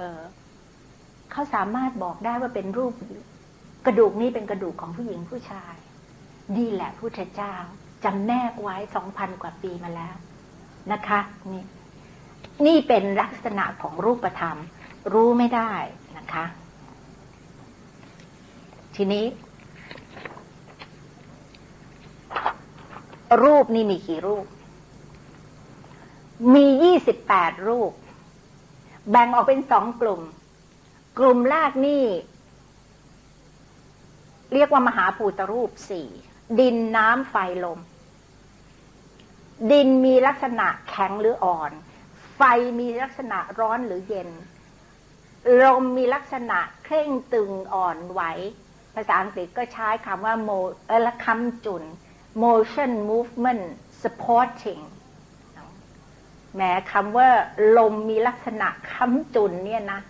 [1.31, 2.93] เขาสามารถบอกได้ว่าเป็นรูป
[3.87, 5.75] กระดูกนี้เป็นกระดูกของผู้หญิงผู้ชาย
[6.57, 7.55] นี่แหละพุทธเจ้า
[8.05, 10.15] จำแนกไว้สองพันกว่าปีมาแล้ว
[10.93, 11.21] นะคะ
[11.53, 11.65] นี่
[12.67, 14.59] นี่เป็นลักษณะของรูปธรรม
[15.13, 15.73] รู้ไม่ได้
[16.19, 16.45] นะคะ
[18.97, 19.25] ทีนี้
[23.43, 24.47] รูปนี่มีกี่รูป
[26.55, 27.93] มียี่สิบแปดรูป
[29.11, 30.21] แบ่งออกเป็นสองกลุ่ม
[31.19, 32.05] กลุ่มแรกนี่
[34.53, 36.09] เรียกว่ามหาภูตรูปสี่
[36.61, 37.79] ดินน้ำไฟลม
[39.71, 41.73] ดินมีลักษณะแข็งหรืออ่อน
[42.37, 42.43] ไฟ
[42.81, 44.31] มีลักษณะร้อนหรือเย็น
[45.63, 48.21] ลมมีลักษณะเคร่งตึงอ่อนไหว
[48.95, 50.51] ภาษาอังกฤษก็ใช้คำว่าโม
[50.87, 51.83] เออละคำจุน
[52.43, 53.65] motion movement
[54.03, 54.83] supporting
[56.57, 57.29] แม้คำว่า
[57.77, 60.01] ลมมีลักษณะค้ำจุนเนี่ยนะ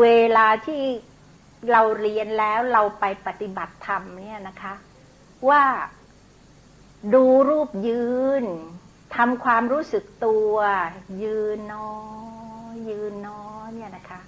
[0.00, 0.06] เว
[0.36, 0.82] ลาที่
[1.70, 4.74] เราเรียนแล้วเราไปปฏิบัติธรรมเนี่ยนะคะ
[5.48, 5.64] ว่า
[7.14, 8.06] ดูรูปยื
[8.42, 8.44] น
[9.16, 10.54] ทำความรู้สึกตัว
[11.22, 11.88] ยืนนอ
[12.88, 13.40] ยืนนอ
[13.74, 14.20] เนี่ยนะคะ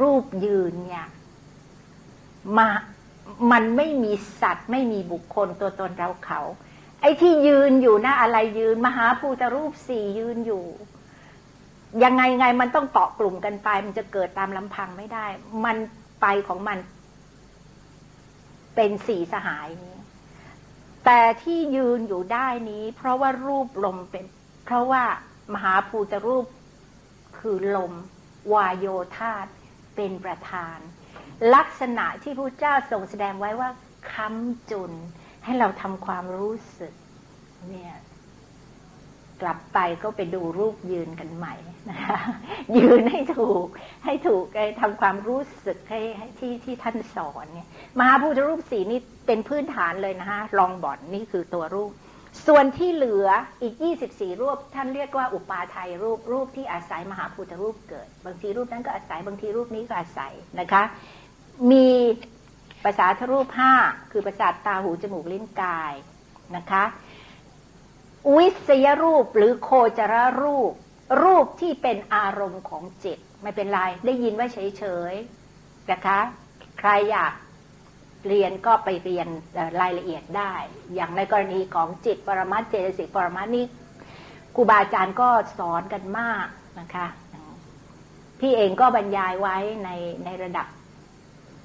[0.00, 1.06] รูปยืนเนี่ย
[2.58, 2.68] มา
[3.52, 6.40] มันไม่มีสัตว์ ไม่มีบุคคลตัวตนเราเขา
[7.00, 10.64] ไอ้ที่ยืนอยู่นะอะไรยืน มหาภูตรูปสี่ยืนอยู่
[12.04, 15.26] ยังไงไงมันต้องเกาะกลุ่มกันไป มันจะเกิดตามลำพังไม่ได้
[15.64, 15.76] มัน
[16.20, 16.78] ไปของมัน
[18.74, 19.96] เป็นสี่สหายนี้
[21.04, 24.24] แต่ที่ยืนอยู่ได้นี้ เพราะว่ารูปลมเป็น
[24.64, 25.02] เพราะว่า
[25.54, 26.46] มหาภูตรูป
[27.38, 27.92] คือลม
[28.52, 29.46] วายโยธาต
[29.96, 30.78] เป็นประธาน
[31.54, 33.70] ลักษณะที่พระเจ้าทรงแสดงไว้ว่า
[34.12, 34.92] ค้ำจุน
[35.44, 36.94] ให้เราทำความรู้สึก
[37.70, 37.94] เนี่ย
[39.42, 41.54] กลับไปก็ไปดูรูปยืนกันใหม่
[41.90, 42.18] นะคะ
[42.78, 43.66] ยืนให้ถูก
[44.04, 44.44] ให้ถูก
[44.80, 46.00] ทำความรู้สึกให้
[46.38, 47.68] ที่ที่ท่านสอนเนี่ย
[47.98, 51.90] มหาพุทธรูปสีนี่เป็นพื้นฐานเลยนะคะลองบ่อดนี่คือตัวรูป
[52.46, 53.28] ส่วนที่เหลือ
[53.62, 53.74] อีก
[54.08, 60.82] 24 รูป ท่านเรียกว่าอุปาทัยรูปรูปที่อาศัยมหาพุทธรูปเกิด บางทีรูปนั้นก็อาศัยบางทีรูปนี้ก็อาศัยนะคะ
[61.70, 61.88] มี
[62.84, 63.74] ภาษาทรูปห้า
[64.10, 65.92] คือประสาทตาหูจมูกลิ้นกาย
[66.56, 66.84] นะคะ
[68.36, 70.72] วิสยรูปหรือโคจรรูป
[71.22, 76.20] รูปที่เป็นอารมณ์ของจิต ไม่เป็นไร ได้ยินว่าเฉยๆนะคะ
[76.78, 77.32] ใครอยาก
[78.28, 79.28] เรียนก็ไปเรียน
[79.80, 80.54] รายละเอียดได้
[80.94, 83.64] อย่างในกรณีของจิตปรมัตเจตสิกปรมัตนี่
[84.54, 85.28] ครูบาอาจารย์ก็
[85.58, 86.46] สอนกันมาก
[86.80, 87.06] นะคะ
[88.40, 89.90] พี่เองก็บรรยายไว้ใน
[90.24, 90.66] ในระดับ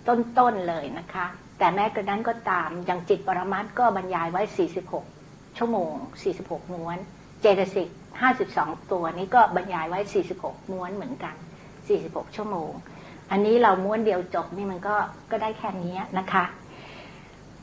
[0.08, 1.26] ต้นๆเลยนะคะ
[1.58, 4.42] แต่แม้กระนั้นก็ตามอย่างจิตปรมัตก็บรรยายไว้
[5.00, 5.94] 46 ชั่วโมง
[6.36, 6.98] 46 ม้วน
[7.42, 7.90] เจตสิก
[8.40, 10.00] 52 ตัวนี้ก็บรรยายไว้
[10.36, 11.36] 46 ม้วนเหมือนกัน
[11.86, 12.72] 46 ชั่วโมง
[13.32, 14.96] อันนี้เราม้วนเดียวจบนี่มันก็
[15.32, 16.44] ก็ได้แค่นี้นะคะ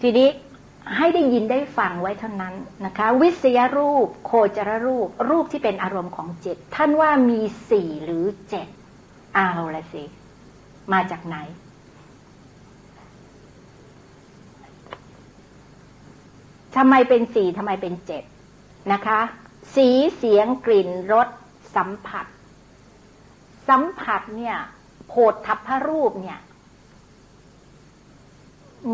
[0.02, 0.28] ทีนี้
[0.96, 2.54] ให้ได้ยินได้ฟังไว้เท่านั้น
[2.86, 8.68] นะคะ วิสยรูป โคจรรูป รูปที่เป็นอารมณ์ของจิต ท่านว่ามีสี่หรือเจ็ด
[9.34, 10.04] เอาละสิ
[10.92, 11.36] มาจากไหน
[16.76, 18.22] ทำไมเป็นสี่ทำไมเป็นเจ็ด
[18.92, 19.20] นะคะ
[19.74, 21.28] สีเสียงกลิ่นรส
[21.76, 22.26] สัมผัส
[23.68, 24.56] สัมผัสเนี่ย
[25.08, 26.40] โผฏทัพพรูปเนี่ย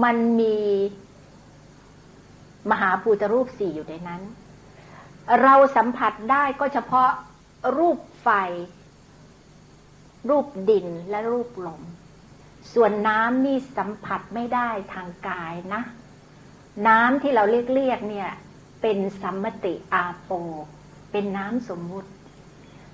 [0.02, 0.58] มันมี
[2.70, 4.22] มหาภูตรูปสี่อยู่ในนั้น
[5.42, 7.10] เราสัมผัสได้ก็เฉพาะ
[7.78, 8.28] รูปไฟ
[10.28, 11.82] รูปดินและรูปลม
[12.74, 15.82] ส่วนน้ำนี่สัมผัสไม่ได้ทางกายนะ
[16.88, 18.30] น้ำที่เราเรียกเรียกเนี่ย
[18.82, 20.30] เป็นสัมมติอาโป
[21.10, 22.10] เป็นน้ำสมมุติ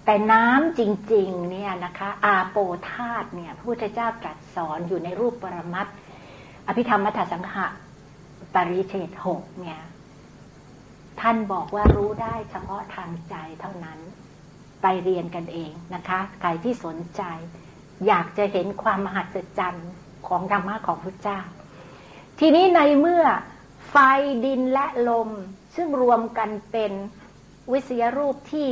[0.04, 0.80] แต่น้ำจ
[1.14, 2.56] ริงๆเนี่ยนะคะ อาโป
[2.90, 5.86] ธาตุเนี่ยพระพุทธเจ้าตรัสสอนอยู่ในรูปปรมัต
[6.66, 7.66] อภิธรรมมัทสังหะ
[8.54, 9.80] ปริเชตหกเนี่ย
[11.20, 13.98] ท่านบอกว่ารู้ได้เฉพาะทางใจเท่านั้น
[14.82, 17.22] ไปเรียนกันเองนะคะ ใครที่สนใจ
[18.06, 19.90] อยากจะเห็นความมหัศจรรย์
[20.28, 21.40] ของธรรมะของพระเจ้า
[22.38, 23.24] ทีนี้ในเมื่อ
[23.90, 23.96] ไฟ
[24.44, 25.30] ดินและลม
[25.76, 26.92] ซึ่งรวมกันเป็น
[27.72, 28.70] วิสยรูปที่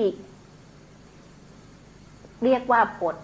[2.44, 3.16] เรียกว่าปด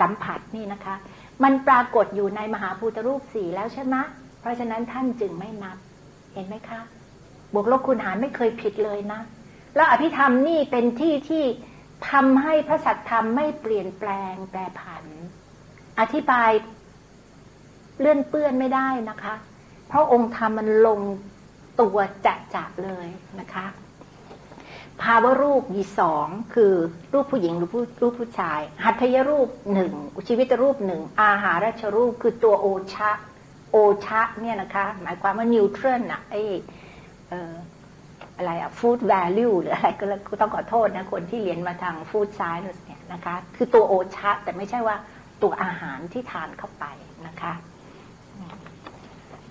[0.00, 0.94] สัมผัสนี่นะคะ
[1.42, 3.96] มันปรากฏอยู่ในมหาภูตรูปสี่แล้วใช่ไหม
[4.40, 5.76] เพราะฉะนั้นท่านจึงไม่นับ
[6.34, 6.80] เห็นไหมคะ
[7.54, 9.20] บวกลบคูณหารไม่เคยผิดเลยนะ
[9.74, 11.44] แล้วอภิธรรมนี่เป็นที่ที่
[12.10, 15.04] ทำให้พระสัตธรรมไม่เปลี่ยนแปลงแปรผัน
[16.00, 16.50] อธิบาย
[18.00, 19.34] เลื่อนเปื้อนไม่ได้นะคะ
[19.90, 21.00] พราะองค์ธรรมมันลง
[21.80, 23.08] ตัวจะจับเลย
[23.40, 23.66] นะคะ
[25.02, 26.74] ภาวะรูปมีสองคือ
[27.12, 29.92] รูปผู้หญิงหรือผู้รูปผู้ชาย หัตถยรูปหนึ่ง
[30.28, 33.10] ชีวิตรูปหนึ่งอาหารชรูปคือตัวโอชะ
[33.72, 33.76] โอ
[34.06, 36.36] ชะเนี่ยนะคะ หมายความว่านิวเทรัลอะไอ
[38.36, 39.88] อะไรอะฟู้ดแวลูหรืออะไร
[40.30, 44.96] ก็ต้องขอโทษนะคนที่เรียนมาทางฟู้ดไซน์เนี่ยนะคะ คือตัวโอชะ แต่ไม่ใช่ว่า
[45.42, 46.84] ตัวอาหารที่ทานเข้าไป
[47.26, 47.52] นะคะ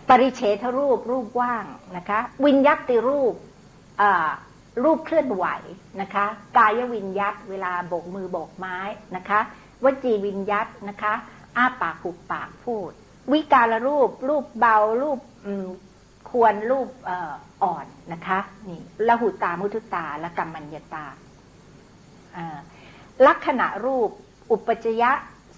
[0.10, 1.66] ปริเฉทรูปรูปว่าง
[1.98, 3.34] นะคะ วิญยัติรูป
[4.84, 5.46] รูปเคลื่อนไหว
[6.02, 6.26] นะคะ
[6.58, 8.78] กายวิญยัตเวลาโบกมือโบกไม้
[9.16, 9.40] นะคะ
[9.84, 11.14] วจีวิญยัตนะคะ
[11.58, 12.92] อ้าปากหุบปากพูด
[13.32, 15.20] วิการรูป รูปเบารูป
[16.30, 16.90] ควรรูป
[17.64, 18.40] อ่อนนะคะ
[18.70, 21.06] นี่ละหุตามุทุตาและกรรมัญญตา
[23.28, 24.10] ลักษณะรูป
[24.52, 25.12] อุปจยะ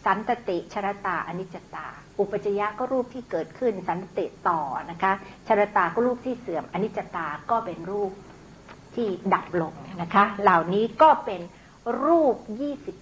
[0.06, 1.88] สันตติชรตาอนิจจตา
[2.20, 5.12] อุปจยะก็รูปที่เกิดขึ้น สันติต่อนะคะ
[5.47, 8.12] ชรตาก็รูปที่เสื่อมอนิจจตาก็เป็นรูป
[8.95, 11.41] ที่ดับลงนะคะ เหล่านี้ก็เป็น
[12.04, 12.36] รูป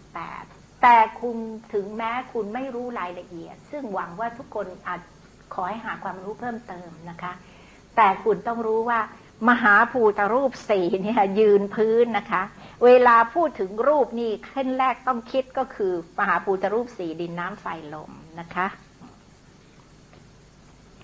[0.07, 1.37] 28 แต่คุณ
[1.73, 5.01] ถึงแม้คุณไม่รู้รายละเอียด ซึ่งหวังว่าทุกคนอาจ
[5.53, 7.31] ขอให้หาความรู้เพิ่มเติมนะคะ
[7.95, 8.99] แต่คุณต้องรู้ว่า
[9.49, 12.41] มหาภูตรูปสี่เนี่ยยืนพื้นนะคะ
[12.85, 18.67] เวลาพูดถึงรูปนี่ขั้นแรกต้องคิดก็คือมหาภูตรูปสีดินน้ำไฟลมนะคะ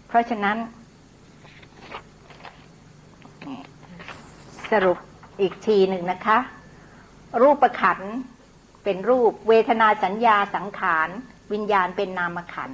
[0.07, 0.57] เพราะฉะนั้น
[4.71, 4.97] สรุป
[5.41, 6.37] อีกทีหนึ่งนะคะ
[7.41, 7.99] รูปประขัน
[8.83, 11.09] เป็นรูป เวทนาสัญญาสังขาร
[11.53, 12.71] วิญญาณเป็นนามขัน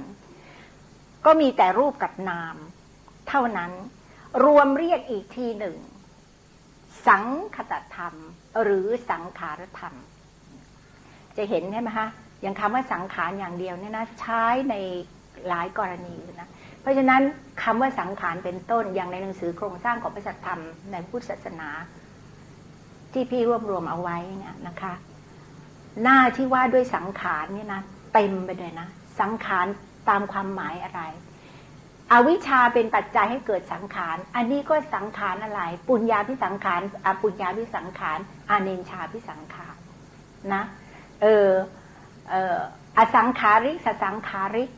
[1.24, 2.56] ก็มีแต่รูปกับนาม
[3.28, 3.72] เท่านั้น
[4.44, 5.76] รวมเรียกอีกทีหนึ่ง
[7.06, 7.24] สัง
[7.56, 8.14] คตธรรม
[8.62, 9.94] หรือสังขารธรรม
[11.36, 12.08] จะเห็นใช่ไหมคะ
[12.42, 14.74] อย่างคำว่าสังขารอย่างเดียวเนี่ยนะใช้ใน
[15.48, 16.48] หลายกรณีนะ
[16.80, 17.22] เพราะฉะนั้น
[17.62, 20.60] คำว่าสังขารเป็นต้นอย่างในหนังสือโครงสร้างของพระสัทธรรม
[20.92, 21.68] ในพุทธศาสนา
[23.12, 24.92] ที่พี่รวบรวมเอาไว้เนี่ยนะคะ
[26.02, 27.82] หน้าที่ว่าด้วยสังขารเนี่ยนะ
[28.14, 28.88] เต็มไปเลยนะ
[29.20, 29.66] สังขาร
[30.08, 31.02] ตามความหมายอะไร
[32.12, 38.18] อวิชชาเป็นปัจจัยให้เกิดสังขาร อันนี้ก็สังขารอะไร ปุญญาพิสังขารอปุญญาพิสังขาร
[38.50, 39.76] อาเนนชาพิสังขาร
[40.52, 40.62] นะ
[41.22, 41.50] เออ
[42.30, 42.56] เออ
[42.98, 44.70] อสังขาริกสสังขาริก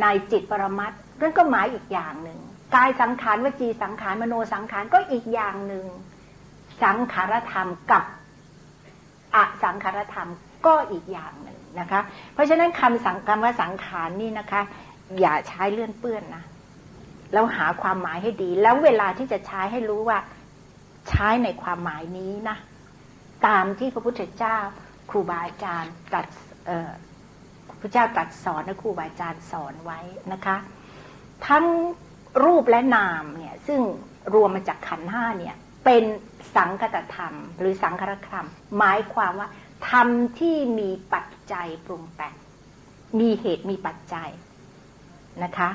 [0.00, 2.38] ในจิตปรมัตนั่นก็หมายอีกอย่างหนึ่ง
[2.74, 5.86] กายสังขารวจีสังขารมโนสังขารก็อีกอย่างหนึ่ง
[6.82, 8.04] สังขารธรรมกับ
[9.34, 10.28] อสังขารธรรม
[10.66, 12.00] ก็อีกอย่างหนึ่งนะคะ
[12.34, 14.62] เพราะฉะนั้นคำสังคำว่าสังขารนี่นะคะ
[15.20, 16.44] อย่าใช้เลื่อนเปื้อนนะ
[17.32, 20.18] แล้วหาความหมายให้ดี แล้วเวลาที่จะใช้ให้รู้ว่า
[21.08, 22.56] ใช้ในความหมายนี้นะ
[23.46, 24.58] ตามที่พระพุทธเจ้า
[25.10, 26.26] ครูบาอาจารย์ตรัส
[27.80, 30.00] พระเจ้าตรัสสอนและครูบาอาจารย์สอนไว้
[30.32, 30.56] นะคะ
[31.48, 31.64] ทั้ง
[32.44, 33.80] รูปและนามเนี่ยซึ่ง
[34.34, 36.04] รวมมาจากขันห้าเนี่ย เป็น
[36.56, 38.46] สังคตธรรม หรือสังครธรรม
[38.78, 39.48] หมายความว่า
[39.90, 40.08] ธรรม
[40.40, 42.34] ที่มีปัจจัยปรุงแต่ง
[43.20, 44.30] มีเหตุมีปัจจัย
[45.44, 45.70] นะคะ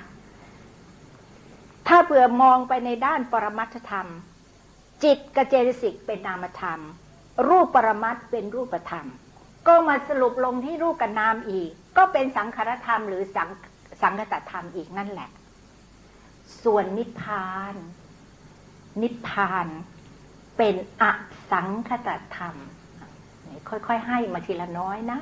[1.88, 4.08] ถ้าเผื่อมองไปในด้านปรมัตธรรม
[5.04, 6.80] จิตกเจสิกเป็นนามธรรม
[7.48, 9.08] รูปปรมัตเป็นรูปธรรม
[9.68, 13.50] ก็มาสรุปลงที่รูปกับนามอีก ก็เป็นสังขารธรรมหรือสัง
[14.02, 15.30] สังคตธรรมอีกนั่นแหละ
[16.64, 17.76] ส่วนนิพพาน
[19.02, 19.68] นิพพาน
[20.58, 21.04] เป็นอ
[21.52, 22.56] สังคตธรรม
[23.70, 25.20] ค่อยๆให้มาทีละน้อยนะ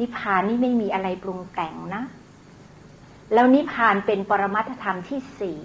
[0.00, 2.02] นิพพานนี่ไม่มีอะไรปรุงแต่งนะ
[3.32, 5.60] แล้วนิพพานเป็นปรมัตธรรมที่สี่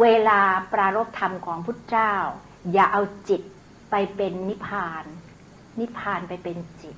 [0.00, 0.40] เวลา
[0.72, 2.14] ปรารบธรรมของพุทธเจ้า
[2.72, 3.42] อย่าเอาจิต
[3.90, 5.04] ไปเป็นนิพพาน
[5.80, 6.96] นิพพานไปเป็นจิต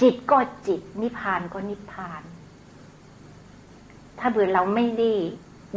[0.00, 2.22] จิตก็จิต นิพพานก็นิพพาน
[4.18, 5.12] ถ้าเบื่อเราไม่ได้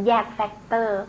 [0.05, 1.03] แยกแฟกเตอร์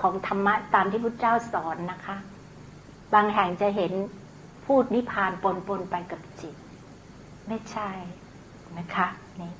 [0.00, 2.16] ของธรรมะตามที่พุทธเจ้าสอนนะคะ
[3.14, 3.92] บางแห่งจะเห็น
[4.66, 6.54] พูดนิพพานปนปนไปกับจิต
[7.54, 7.90] ไม่ใช่
[8.78, 9.06] นะคะ
[9.40, 9.52] นี่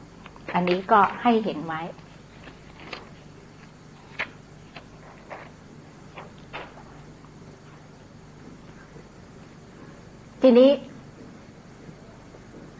[0.54, 1.80] อันนี้ก็ให้เห็นไว้
[10.42, 10.70] ทีนี้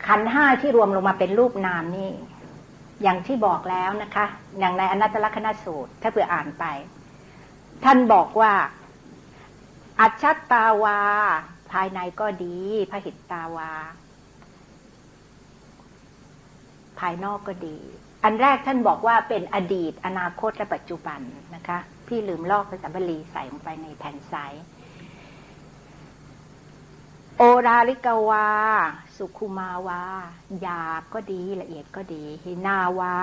[0.07, 2.11] ขันห้าที่รวมลงมาเป็นรูปนามนี่
[3.03, 4.27] อย่างที่บอกแล้วนะคะ
[4.59, 6.65] อย่างในอนัตตลกนสูตร ถ้าเผื่ออ่านไป
[7.85, 8.53] ท่านบอกว่า
[10.01, 11.01] อัจฉตาวา
[11.73, 12.57] ภายในก็ดี
[12.91, 13.71] พระหิตตาวา
[17.03, 17.79] ภายนอกก็ดี
[18.25, 21.21] อันแรกท่านบอกว่าเป็นอดีต อนาคตและปัจจุบัน
[21.55, 24.55] นะคะ พี่ลืมลอกภาษาบาลีใส่ลงไปในแผ่นซ้าย
[27.39, 28.49] โอราลิกวา
[29.17, 30.03] สุขุมาวา
[30.61, 33.15] หยาบก็ดีละเอียดก็ดี หินาวา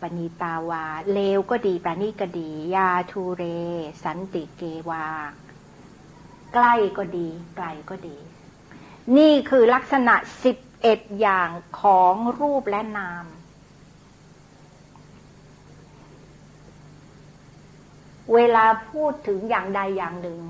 [0.00, 3.42] ปณีตาวา เลวก็ดีปราณีก็ดี ยาทูเร
[4.04, 5.06] สันติเกวา
[6.54, 8.16] ใกล้ก็ดี ไกลก็ดี
[9.16, 10.14] นี่คือลักษณะ
[10.44, 13.26] สิบ เอ็ดอย่างของรูปและนาม
[18.34, 20.40] เวลาพูดถึงอย่างใดอย่างหนึ่ง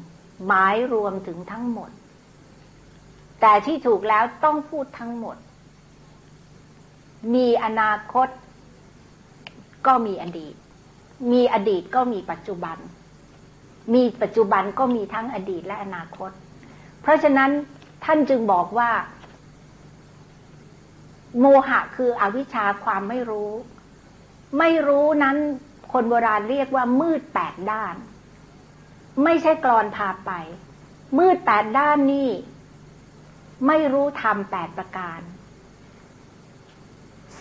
[0.47, 1.91] หมายรวมถึงทั้งหมด
[3.41, 5.37] แต่ที่ถูกแล้วต้องพูดทั้งหมด
[7.35, 8.29] มีอนาคต
[9.87, 10.55] ก็มีอดีต
[11.33, 12.77] มีอดีตก็มีปัจจุบัน
[13.95, 16.31] มีปัจจุบันก็มีทั้งอดีตและอนาคต
[17.01, 17.51] เพราะฉะนั้น
[18.05, 18.91] ท่านจึงบอกว่า
[21.41, 23.53] โมหะคืออวิชชาความไม่รู้
[24.59, 25.37] ไม่รู้นั้น
[25.93, 27.97] คนโบราณเรียกว่ามืดแปดด้าน
[29.25, 30.33] ไม่ใช่กรอนพาไป
[31.19, 32.31] มืดแปดด้านนี่
[33.67, 35.21] ไม่รู้ธรรมแปดประการ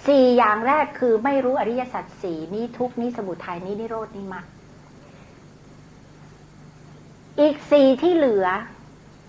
[0.07, 4.45] สี่อย่างแรกคือไม่รู้อริยสัจสี่นี้ทุกนี้สมุทัยนี้นิโรดนี้มรรค
[7.39, 8.45] อีกสี่ที่เหลือ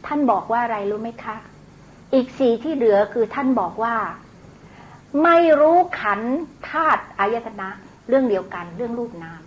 [0.06, 1.36] ท่านบอกว่าอะไรรู้ไหมคะ
[2.14, 3.94] อีกสี่ที่เหลือคือท่านบอกว่า
[5.22, 6.20] ไม่รู้ขัน
[6.70, 7.68] ธาตุอายตนะ
[8.08, 9.42] เรื่องเดียวกันเรื่องรูปนาม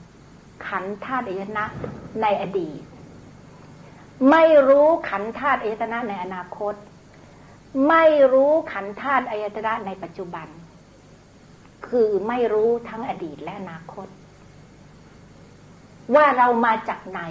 [0.67, 1.65] ขันธาตุอายตนะ
[2.21, 2.81] ในอดีต
[4.31, 6.75] ไม่รู้ขันธาตุอายตนะในอนาคต
[7.89, 10.47] ไม่รู้ขันธาตุอายตนะในปัจจุบัน
[11.87, 14.07] คือไม่รู้ทั้งอดีตและอนาคต
[16.15, 17.21] ว่าเรามาจากไหน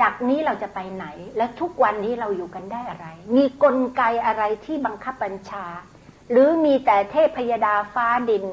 [0.00, 1.06] จากนี้เราจะไปไหน
[1.36, 3.06] และทุกวันนี้เราอยู่กันได้อะไร
[3.36, 5.64] มีกลไกอะไรที่บังคับบัญชา
[6.30, 8.44] หรือมีแต่เทพพยดาฟ้าดิน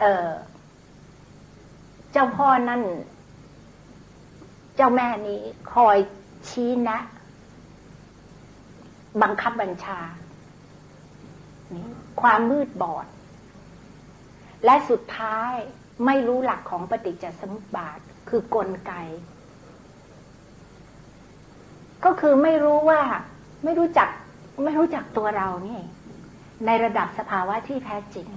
[0.00, 0.30] เออ
[2.12, 2.82] เจ้าพ่อนั่น
[4.76, 5.40] เจ้าแม่นี้
[5.74, 5.98] คอย
[6.48, 6.98] ชี้แนะ
[9.22, 10.00] บังคับบัญชา
[12.20, 13.06] ความมืดบอด
[14.64, 15.54] และสุดท้าย
[16.06, 17.98] ไม่รู้หลักของปฏิจจสมุปบาท
[18.28, 18.92] คือกลไก
[22.04, 23.00] ก็คือไม่รู้ว่า
[23.64, 24.08] ไม่รู้จัก
[24.62, 25.80] ไม่รู้จักตัวเรานี่
[26.66, 28.28] ในระดับสภาวะที่แท้จริง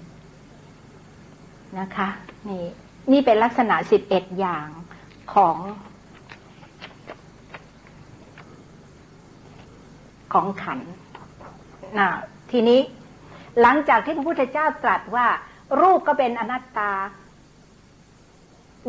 [1.80, 2.09] นะคะ
[2.49, 2.65] นี่
[3.11, 4.68] นี่เป็นลักษณะสิบเอ็ดอย่าง
[5.34, 5.57] ของ
[10.34, 10.80] ของขัน
[11.99, 12.09] นะ
[12.51, 12.80] ทีนี้
[13.61, 15.28] หลังจากที่พระพุทธเจ้าตรัสว่า
[15.82, 16.91] รูปก็เป็นอนัตตา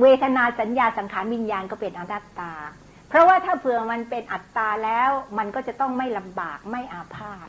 [0.00, 2.52] เวทนาสัญญาสังขารวิญญาณก็เป็นอนัตตา
[3.08, 7.48] เพราะว่าถ้าเผื่อมันเป็นอัตตาแล้วมันก็จะต้องไม่ลำบากไม่อาพาธ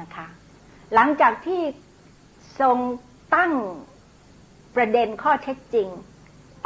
[0.00, 0.26] นะคะ
[0.94, 1.62] หลังจากที่
[2.60, 2.78] ทรง
[3.34, 3.52] ตั้ง
[4.76, 5.88] ประเด็นข้อเท็จจริง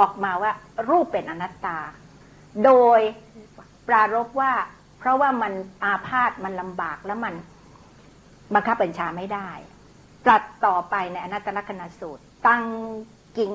[0.01, 0.53] ออกมาว่า
[0.91, 1.79] รูปเป็นอนัตตา
[2.65, 3.01] โดย
[3.89, 4.53] ปรารบว่า
[4.99, 5.53] เพราะว่ามัน
[5.85, 7.35] อาพาธมันลำบากแล้วมัน
[8.55, 9.51] บังคับบัญชาไม่ได้
[10.25, 12.63] ตรัสต่อไปในอนัตตลกนสูตร ตั้ง
[13.39, 13.55] กิง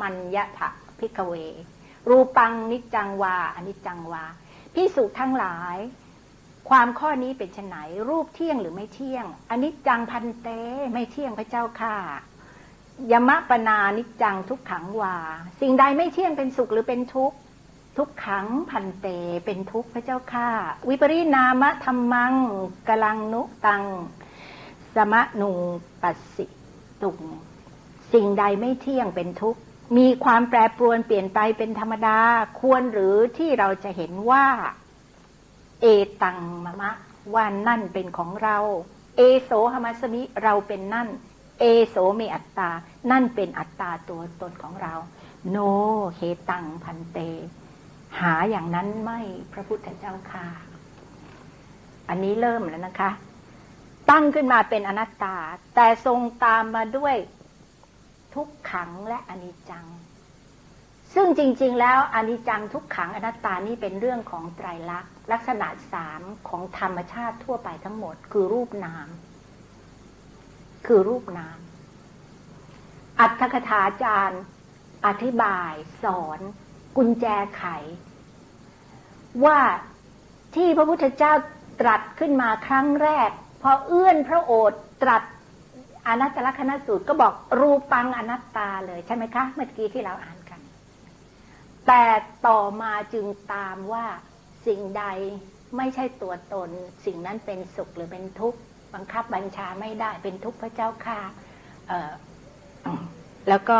[0.00, 1.34] มัญยะถะพิกเว
[2.08, 4.24] รูปังนิจังวาอนิจจังวา
[4.74, 5.76] พิสุทั้งหลาย
[6.68, 7.76] ความข้อนี้เป็นไน
[8.08, 10.48] รูปเที่ยงหรือไม่เที่ยงอนิจจังพันเต
[10.92, 11.96] ไม่เที่ยงพระเจ้าค่ะ
[13.12, 15.16] ยมะปนานิจจังทุกขังวา
[15.60, 17.36] สิ่งใดไม่เที่ยงเป็นสุขหรือเป็นทุกข์
[17.96, 19.06] ทุกขังพันเต
[19.44, 20.48] เป็นทุกข์พระเจ้าค่ะ
[20.88, 22.34] วิปริณามะธรรมัง
[22.88, 23.84] กลังนุตัง
[24.94, 25.50] สมะนุ
[26.02, 26.46] ปัสสิ
[27.02, 27.20] ตุง
[28.12, 29.60] สิ่งใดไม่เที่ยงเป็นทุกข์
[29.96, 32.18] มีความแปรปรวนเปลี่ยนไปเป็นธรรมดา
[32.60, 34.46] ควรหรือที่เราจะเห็นว่า
[35.82, 35.86] เอ
[36.22, 36.92] ตังมะมะ
[37.34, 38.58] ว่านั่นเป็นของเรา
[39.16, 41.08] เอโสหมัสมิเราเป็นนั่น
[41.60, 42.70] เอโสเมอัตตา
[43.10, 44.94] นั่นเป็นอัตตาตัวตนของเรา
[45.50, 45.56] โน
[46.16, 46.20] เฮ
[46.50, 47.18] ตังพันเต
[48.20, 49.20] หาอย่างนั้นไม่
[49.52, 50.46] พระพุทธเจ้าค่ะ
[52.08, 53.10] อันนี้เริ่มแล้วนะคะ
[54.10, 55.36] ตั้งขึ้นมาเป็นอนัตตา
[55.74, 57.16] แต่ทรงตามมาด้วย
[58.36, 59.86] ทุกขังและอนิจจัง
[61.14, 69.08] ซึ่งจริง ๆ แล้วอนิจจังทุกขังอนัตตานี่เป็นเรื่องของไตรลักษณ์ ลักษณะสามของธรรมชาติทั่วไปทั้งหมด คือรูปนาม
[70.86, 71.58] คือรูปนาม
[73.20, 74.42] อัตถกถาจารย์
[75.06, 75.72] อธิบาย
[76.02, 76.40] สอน
[76.96, 77.26] กุญแจ
[77.56, 77.64] ไข
[79.44, 79.60] ว่า
[80.56, 81.32] ที่พระพุทธเจ้า
[81.80, 83.30] ตรัสขึ้นมาครั้งแรก
[83.62, 85.22] พอเอื้อนพระโอษฐ์ตรัส
[86.08, 90.60] อนัตตลกนสูตรก็บอกรูปังอนัตตาเลยใช่ไหมคะ เมื่อกี้ที่เราอ่านกัน
[91.86, 92.04] แต่
[92.46, 94.04] ต่อมาจึงตามว่า
[94.66, 95.04] สิ่งใด
[95.76, 96.70] ไม่ใช่ตัวตน
[97.04, 98.58] สิ่งนั้นเป็นสุขหรือเป็นทุกข์
[98.94, 101.20] บังคับบัญชาไม่ได้เป็นทุกข์พระเจ้าค่ะ
[103.48, 103.78] แล้วก็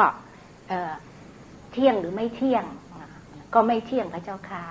[1.72, 2.64] เที่ยงหรือไม่เที่ยง
[3.55, 4.64] ก็ไม่เที่ยงพระเจ้าค่ะ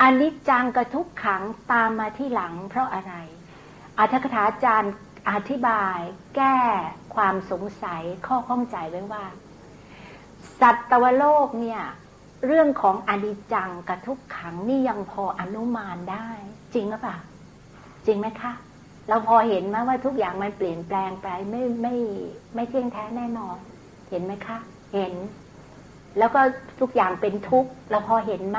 [0.00, 1.42] อนิจจังกับทุกขัง
[1.72, 3.14] ตามมาที่หลังเพราะอะไร
[3.98, 4.94] อัธกถาจารย์
[5.30, 5.98] อธิบาย
[6.36, 6.58] แก้
[7.14, 9.24] ความสงสัยข้อข้องใจไว้ว่า
[10.60, 11.82] สัตวโลกเนี่ย
[12.46, 16.28] เรื่องของอนิจจังกับทุกขังนี่ยังพออนุมานได้
[16.74, 17.18] จริงหรือเปล่า
[18.06, 18.52] จริงไหมคะ
[19.08, 21.94] เราพอเห็นไหมว่าทุกอย่างมันเปลี่ยนแปลงไปไม่ไม่
[22.54, 23.58] ไม่เที่ยงแท้แน่นอน
[24.10, 24.58] เห็นไหมคะ
[24.94, 25.14] เห็น
[26.18, 26.40] แล้วก็
[26.80, 28.58] ทุกอย่างเป็นทุกข์เราพอเห็นไหม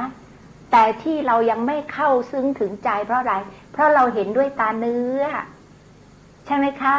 [0.71, 3.35] แต่ที่เรายังไม่เข้าซึ้งถึงใจเพราะอะไร
[3.71, 5.23] เพราะเราเห็นด้วยตาเนื้อ
[6.51, 6.97] ช่ไหมคะ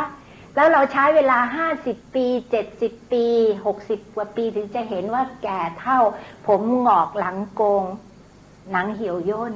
[0.54, 3.24] แล้วเราใช้เวลาห้าสิบปีเจ็ดสิบปี
[3.66, 5.98] หกสิบกว่าปีถึงจะเห็นว่าแก่เท่า
[6.46, 7.84] ผมหงอกหลังโกง
[8.72, 9.54] หนังเหี่ยวย่น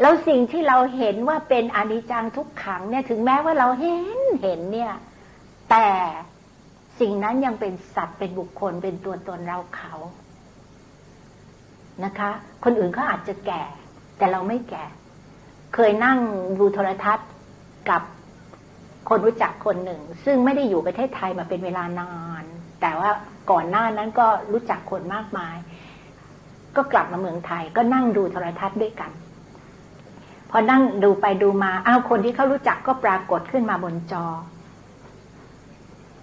[0.00, 4.92] แล้วสิ่งที่เราเห็นว่าเป็นอนิจจังทุกขังเนี่ยถึงแม้ว่าเราเห็นเห็นเนี่ย
[5.70, 5.88] แต่
[7.00, 9.94] สิ่งนั้นยังเป็นสัตว์เป็นบุคคลเป็นตัวตนเราเขา
[12.04, 12.30] นะคะ
[12.64, 13.62] คนอื่นเขาอาจจะแก่
[14.18, 14.84] แต่เราไม่แก่
[15.74, 16.18] เคยนั่ง
[16.58, 17.28] ดูโทรทัศน์
[17.90, 18.02] กับ
[19.08, 22.44] คนรู้จักคนหนึ่ง ซึ่งไม่ได้อยู่ประเทศไทยมาเป็นเวลานาน
[22.80, 23.10] แต่ว่า
[23.50, 25.56] ก่อนหน้านั้นก็รู้จักคนมากมาย
[26.76, 29.10] ก็กลับมาเมืองไทย ก็นั่งดูโทรทัศน์ด้วยกัน
[30.50, 34.24] พอนั่งดูไปดูมาอ้าวคนที่เขารู้จักก็ปรากฏขึ้นมาบนจอ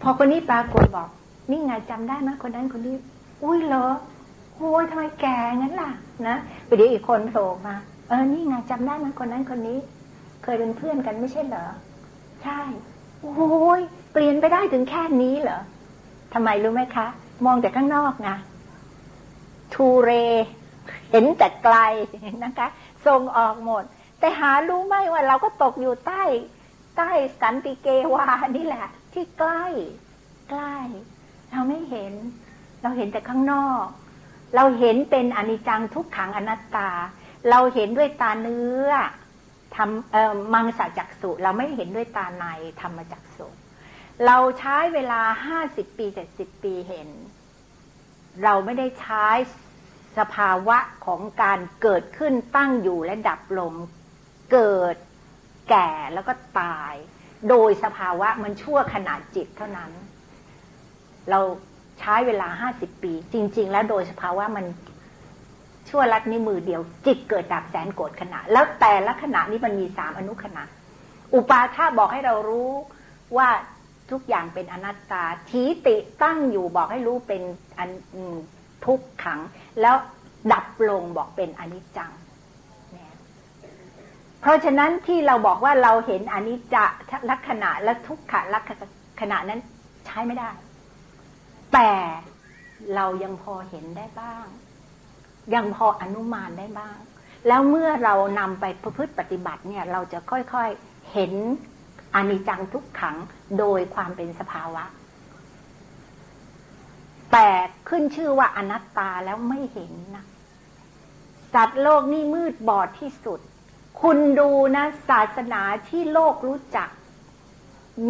[0.01, 1.09] พอคนนี้ปรากฏบอก
[1.51, 2.95] นี่ไงจำได้ไหมคนนั้นคนนี้
[3.43, 3.87] อุ้ยเหรอ
[4.55, 5.25] โอ้ยทำไมแก
[5.57, 5.91] งั้นล่ะ
[6.27, 7.75] นะไปเดี๋ยวอีกคนโผล่มา
[8.09, 9.77] เออนี่ไงจำได้ไหมคนนั้นคนนี้
[10.43, 11.65] เคยเป็นเพื่อนกันไม่ใช่เหรอ
[12.43, 12.61] ใช่
[13.21, 13.81] โอ้ย
[14.11, 15.61] เปลี่ยนไปได้ถึงแค่นี้เหรอ
[16.33, 17.07] ทำไมรู้ไหมคะ
[17.45, 18.29] มองแต่ข้างนอกไง
[19.73, 20.11] ทูเร
[21.11, 21.77] เห็นแต่ไกล
[22.43, 22.67] นะคะ
[23.05, 23.83] ทรงออกหมด
[24.19, 26.23] แต่หารู้ไหมว่าเราก็ตกอยู่ใต้
[26.97, 27.11] ใต้
[27.41, 28.27] สันติเกวา
[28.57, 29.65] นี่แหละ ที่ใกล้
[30.49, 30.75] ใกล้
[31.51, 32.13] เราไม่เห็น
[32.81, 33.85] เราเห็นแต่ข้างนอก
[34.55, 36.89] เราเห็นเป็นอนิจจังทุกขังอนัตตา
[37.49, 38.89] เราเห็นด้วยตาเนื้อ
[39.75, 42.45] ทำมังสจักสุเราไม่เห็นด้วยตาใน
[42.81, 43.47] ธรรมจักสุ
[44.25, 47.09] เราใช้เวลาห้าสิบปีเจ็ดสิบปีเห็น
[48.43, 49.27] เราไม่ได้ใช้
[50.17, 53.73] สภาวะของการเกิดขึ้นตั้งอยู่และดับลง
[54.51, 54.95] เกิด
[55.69, 56.93] แก่แล้วก็ตาย
[57.49, 59.91] โดยสภาวะมันชั่วขนาดจิตเท่านั้น
[61.29, 61.39] เรา
[61.99, 64.65] ใช้เวลาห้าสิบปี จริง ๆ แล้วโดยสภาวะมัน
[65.91, 70.63] ชั่วลัดนิ้วมือเดียว จิตเกิดดับแสนโกรธขณะ แล้วแต่ละขณะนี้มันมีสามอนุขณะ
[71.33, 72.71] อุปาท่าบอกให้เรารู้
[73.37, 73.49] ว่า
[74.11, 77.41] ทุกอย่างเป็นอนัตตาทีติตั้งอยู่บอกให้รู้เป็น
[77.77, 77.89] อัน
[78.85, 79.39] ทุกขัง
[79.81, 79.95] แล้ว
[80.51, 82.11] ดับลงบอกเป็นอนิจจัง
[84.41, 86.75] เพราะฉะนั้นที่เราบอกว่าเราเห็นอนิจจ
[87.31, 88.63] ลักษณะและทุกขลัก
[89.21, 89.59] ษณะนั้น
[90.05, 90.49] ใช้ไม่ได้
[91.73, 91.89] แต่
[92.95, 94.45] เรายังพอเห็นได้บ้าง
[95.53, 96.97] ยังพออนุมานได้บ้าง
[97.47, 101.33] แล้วเมื่อเรานำไปประพฤติปฏิบัติเนี่ยเราจะค่อยๆเห็น
[102.15, 103.15] อนิจจังทุกขัง
[103.59, 104.83] โดยความเป็นสภาวะ
[107.31, 107.49] แต่
[107.89, 110.25] ขึ้นชื่อว่าอนัตตาแล้วไม่เห็นนะ
[111.53, 113.39] สัตว์โลกนี่มืดบอดที่สุด
[114.01, 116.89] คุณดูนะศาสนาที่โลกรู้จัก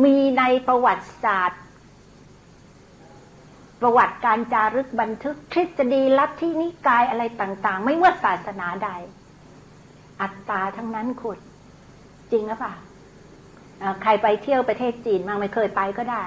[0.03, 1.61] มีในประวัติศาสตร์
[3.82, 8.89] ประวัติการจารึกบันทึกทฤษฎีลัทธินิกายอะไรต่าง ๆ ไม่ว่าศาสนาใด
[10.21, 11.39] อัตตาทั้งนั้นขุด
[12.32, 12.73] จริงหรือเปล่า
[14.01, 16.23] ใครไปเที่ยวประเทศจีนมาไม่เคยไปก็ได้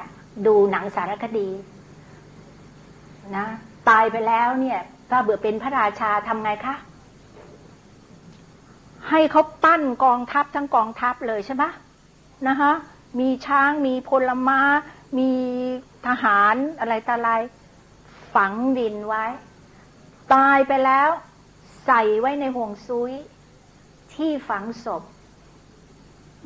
[0.46, 1.48] ดูหนังสารคดี
[3.36, 3.46] นะ
[3.88, 4.80] ตายไปแล้วเนี่ย
[5.10, 6.74] ถ้าเบื่อเป็นพระราชาทำไงคะ
[9.10, 11.64] ให้เขาปั้นกองทัพทั้งกองทัพเลยใช่ไหม
[12.48, 12.72] นะคะ
[13.20, 14.60] มีช้างมีพลม้า
[15.18, 15.30] มี
[16.06, 17.30] ทหารอะไรตาอะไร
[18.34, 19.24] ฝังดินไว้
[20.34, 21.10] ตายไปแล้ว
[21.86, 23.12] ใส่ไว้ในห่วงซุย
[24.14, 25.02] ที่ฝังศพ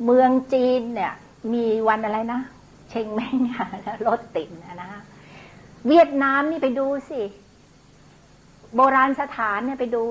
[0.05, 1.13] เมืองจีนเนี่ย
[1.53, 2.41] มีวันอะไรนะ
[2.89, 3.37] เชงแม่ง
[4.07, 4.89] รถติดนะนะ
[5.87, 7.21] เวียดนามนี่ไปดูสิ
[8.75, 10.03] โบราณสถานเนี่ยไปดู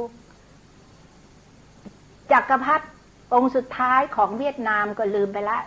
[2.32, 2.86] จักรพรรดิ
[3.34, 5.58] องค์สุดท้ายของเวียดนามก็ลืมไปละ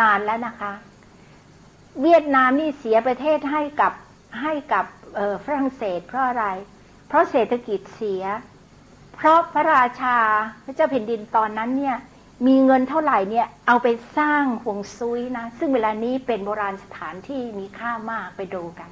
[0.00, 0.72] นานแล้วนะคะ
[2.02, 3.92] เวียดนามนี่เสียประเทศให้กับ
[4.40, 4.84] ให้กับ
[5.44, 6.46] ฝรั่งเศส เพราะอะไร
[7.08, 8.24] เพราะเศรษฐกิจเสีย
[9.16, 10.16] เพราะพระราชา
[10.64, 11.96] พระเจ้าแผ่นดินตอนนั้นเนี่ย
[12.46, 13.88] มีเงินเท่าไหร่เนี่ยเอาไป
[14.18, 18.90] สร้างห่วงซุยนะซึ่งเวลานี้เป็นโบราณสถานที่มีค่ามากไปดูกัน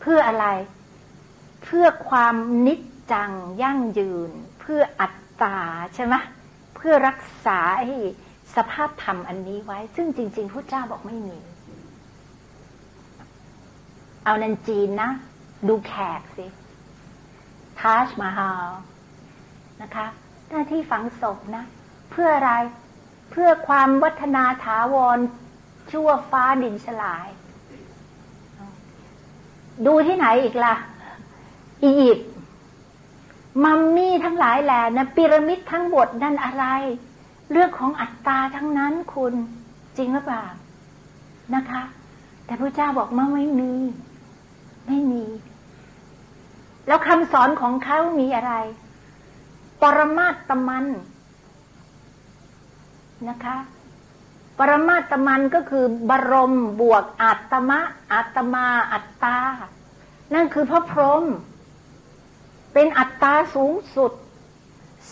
[0.00, 0.46] เพื่ออะไร
[1.64, 2.34] เพื่อความ
[2.66, 2.80] นิจ
[3.12, 3.32] จัง
[3.62, 4.30] ยั่งยืน
[4.60, 5.56] เพื่ออัตตา
[5.94, 6.14] ใช่ไหม
[6.76, 7.60] เพื่อรักษา
[8.56, 11.38] สภาพธรรมอันนี้ไว้ ซึ่งจริง ๆพระเจ้าบอกไม่มี
[14.28, 15.10] เอานันจีนนะ
[15.68, 16.46] ดูแขกสิ
[17.80, 18.68] ทาชมาฮาล
[19.82, 20.06] นะคะ
[20.48, 21.64] หน้าที่ฝังศพนะ
[22.10, 22.52] เพื่ออะไร
[23.30, 25.18] เพื่อความวัฒนาถาวร
[25.90, 27.28] ชั่วฟ้าดินสลาย
[29.86, 30.74] ดูที่ไหนอีกละ่ะ
[31.82, 32.30] อียิปต์
[33.64, 36.64] มัมมี่ทั้งหลายแหล่นะพีระมิดทั้งหมดนั่นอะไร
[37.52, 39.34] เรื่องของอัตตาทั้งนั้นคุณ
[39.96, 40.44] จริงหรือเปล่า
[41.54, 41.82] นะคะ
[42.44, 43.72] แต่พระเจ้าบอกว่าไม่มี
[44.88, 45.24] ไม่มี
[46.86, 48.54] แล้วคำสอนของเขามีอะไร
[49.82, 50.86] ปรมาตมัน
[53.28, 53.56] นะคะ
[54.58, 57.80] ปรมาตมันก็คือบรมบวกอัตมะ
[58.12, 59.38] อัตมา อัตตา
[60.34, 61.24] นั่นคือพระพรหม
[62.72, 64.12] เป็นอัตตาสูงสุด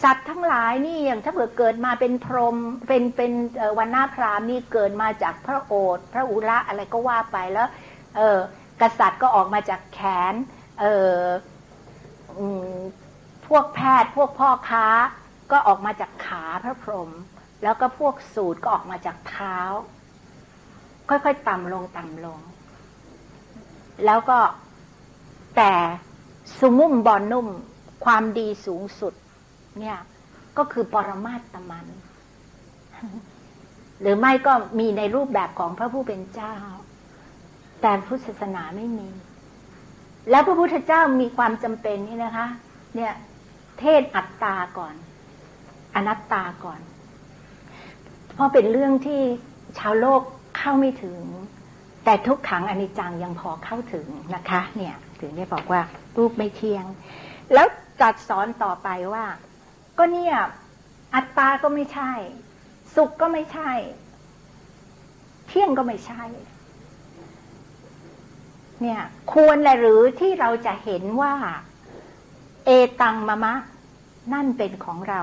[0.03, 2.57] สัตว์ทั้งหลายนี่อย่างถ้าเผื่อเกิดมาเป็นพรหม
[2.89, 3.33] เป็นเป็น
[3.79, 7.69] วันนาพรามนี่เกิดมาจากพระโอษฐ์พระอุระอะไรก็ว่าไปแล้ว
[8.17, 8.39] เออ
[8.99, 10.01] ษัตริย์ก็ออกมาจากแข
[10.33, 10.35] น
[10.81, 11.19] เออ
[13.47, 14.87] พวกแพทย์พวกพ่อค้า
[15.51, 17.11] ก็ออกมาจากขาพระพรหม
[17.63, 19.59] แล้วก็พวกสูตรก็ออกมาจากเท้า
[21.09, 22.41] ค่อยๆ ต่ำลงต่ำลง
[24.05, 24.39] แล้วก็
[25.57, 25.73] แต่
[26.59, 27.47] สุมุ่มบอนนุ่ม
[28.05, 29.15] ความดีสูงสุด
[29.79, 29.99] เนี่ย
[30.59, 31.87] ก็คือปรมาตมัน
[34.01, 36.57] หรือไม่ก็มีในรูปแบบของพระผู้เป็นเจ้า
[37.81, 39.09] แต่พุทธศาสนาไม่มี
[40.31, 42.47] แล้วพระพุทธเจ้ามีความจำเป็นนี่นะคะ
[42.97, 43.13] เนี่ย
[43.81, 44.95] เทศอัตตาก่อน
[45.95, 46.81] อนัตตาก่อน
[48.35, 49.23] เพราะเป็นเรื่องที่
[49.79, 50.23] ชาวโลก
[50.59, 51.21] เข้าไม่ถึง
[52.05, 55.81] แต่ทุกขังอนิจจังยังพอเข้าถึงนะคะ เนี่ย ถึงได้บอกว่า
[56.17, 56.85] รูปไม่เที่ยง
[57.55, 57.67] แล้ว
[58.01, 59.25] จัดสอนต่อไปว่า
[59.99, 60.35] ก็เนี่ย
[61.15, 62.13] อัตตาก็ไม่ใช่
[62.97, 63.71] สุขก็ไม่ใช่
[65.49, 66.23] เที่ยงก็ไม่ใช่
[68.83, 69.01] เนี่ย
[69.33, 71.35] ควรแหละหรือที่เราจะเห็นว่า
[72.67, 72.71] เอ
[73.01, 73.55] ตังมะมะ
[74.33, 75.21] นั่นเป็นของเรา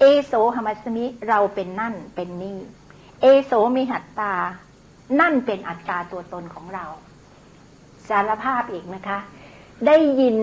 [0.00, 2.58] เอโสหมัสมิเราเป็นนั่นเป็นนี่
[3.20, 4.34] เอโสมีหัตตา
[5.20, 6.86] นั่นเป็นอัตตาตัวตนของเรา
[8.08, 9.18] สารภาพอีกนะคะ
[9.86, 10.36] ได้ยิน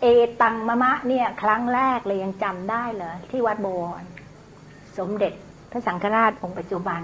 [0.00, 0.06] เอ
[0.40, 4.04] ตังมะมะ เนี่ย ครั้งแรกเลยยังจำได้เหรอที่วัดโบวร
[4.98, 5.32] สมเด็จ
[5.70, 7.00] พระสังฆราชองค์ปัจจุบัน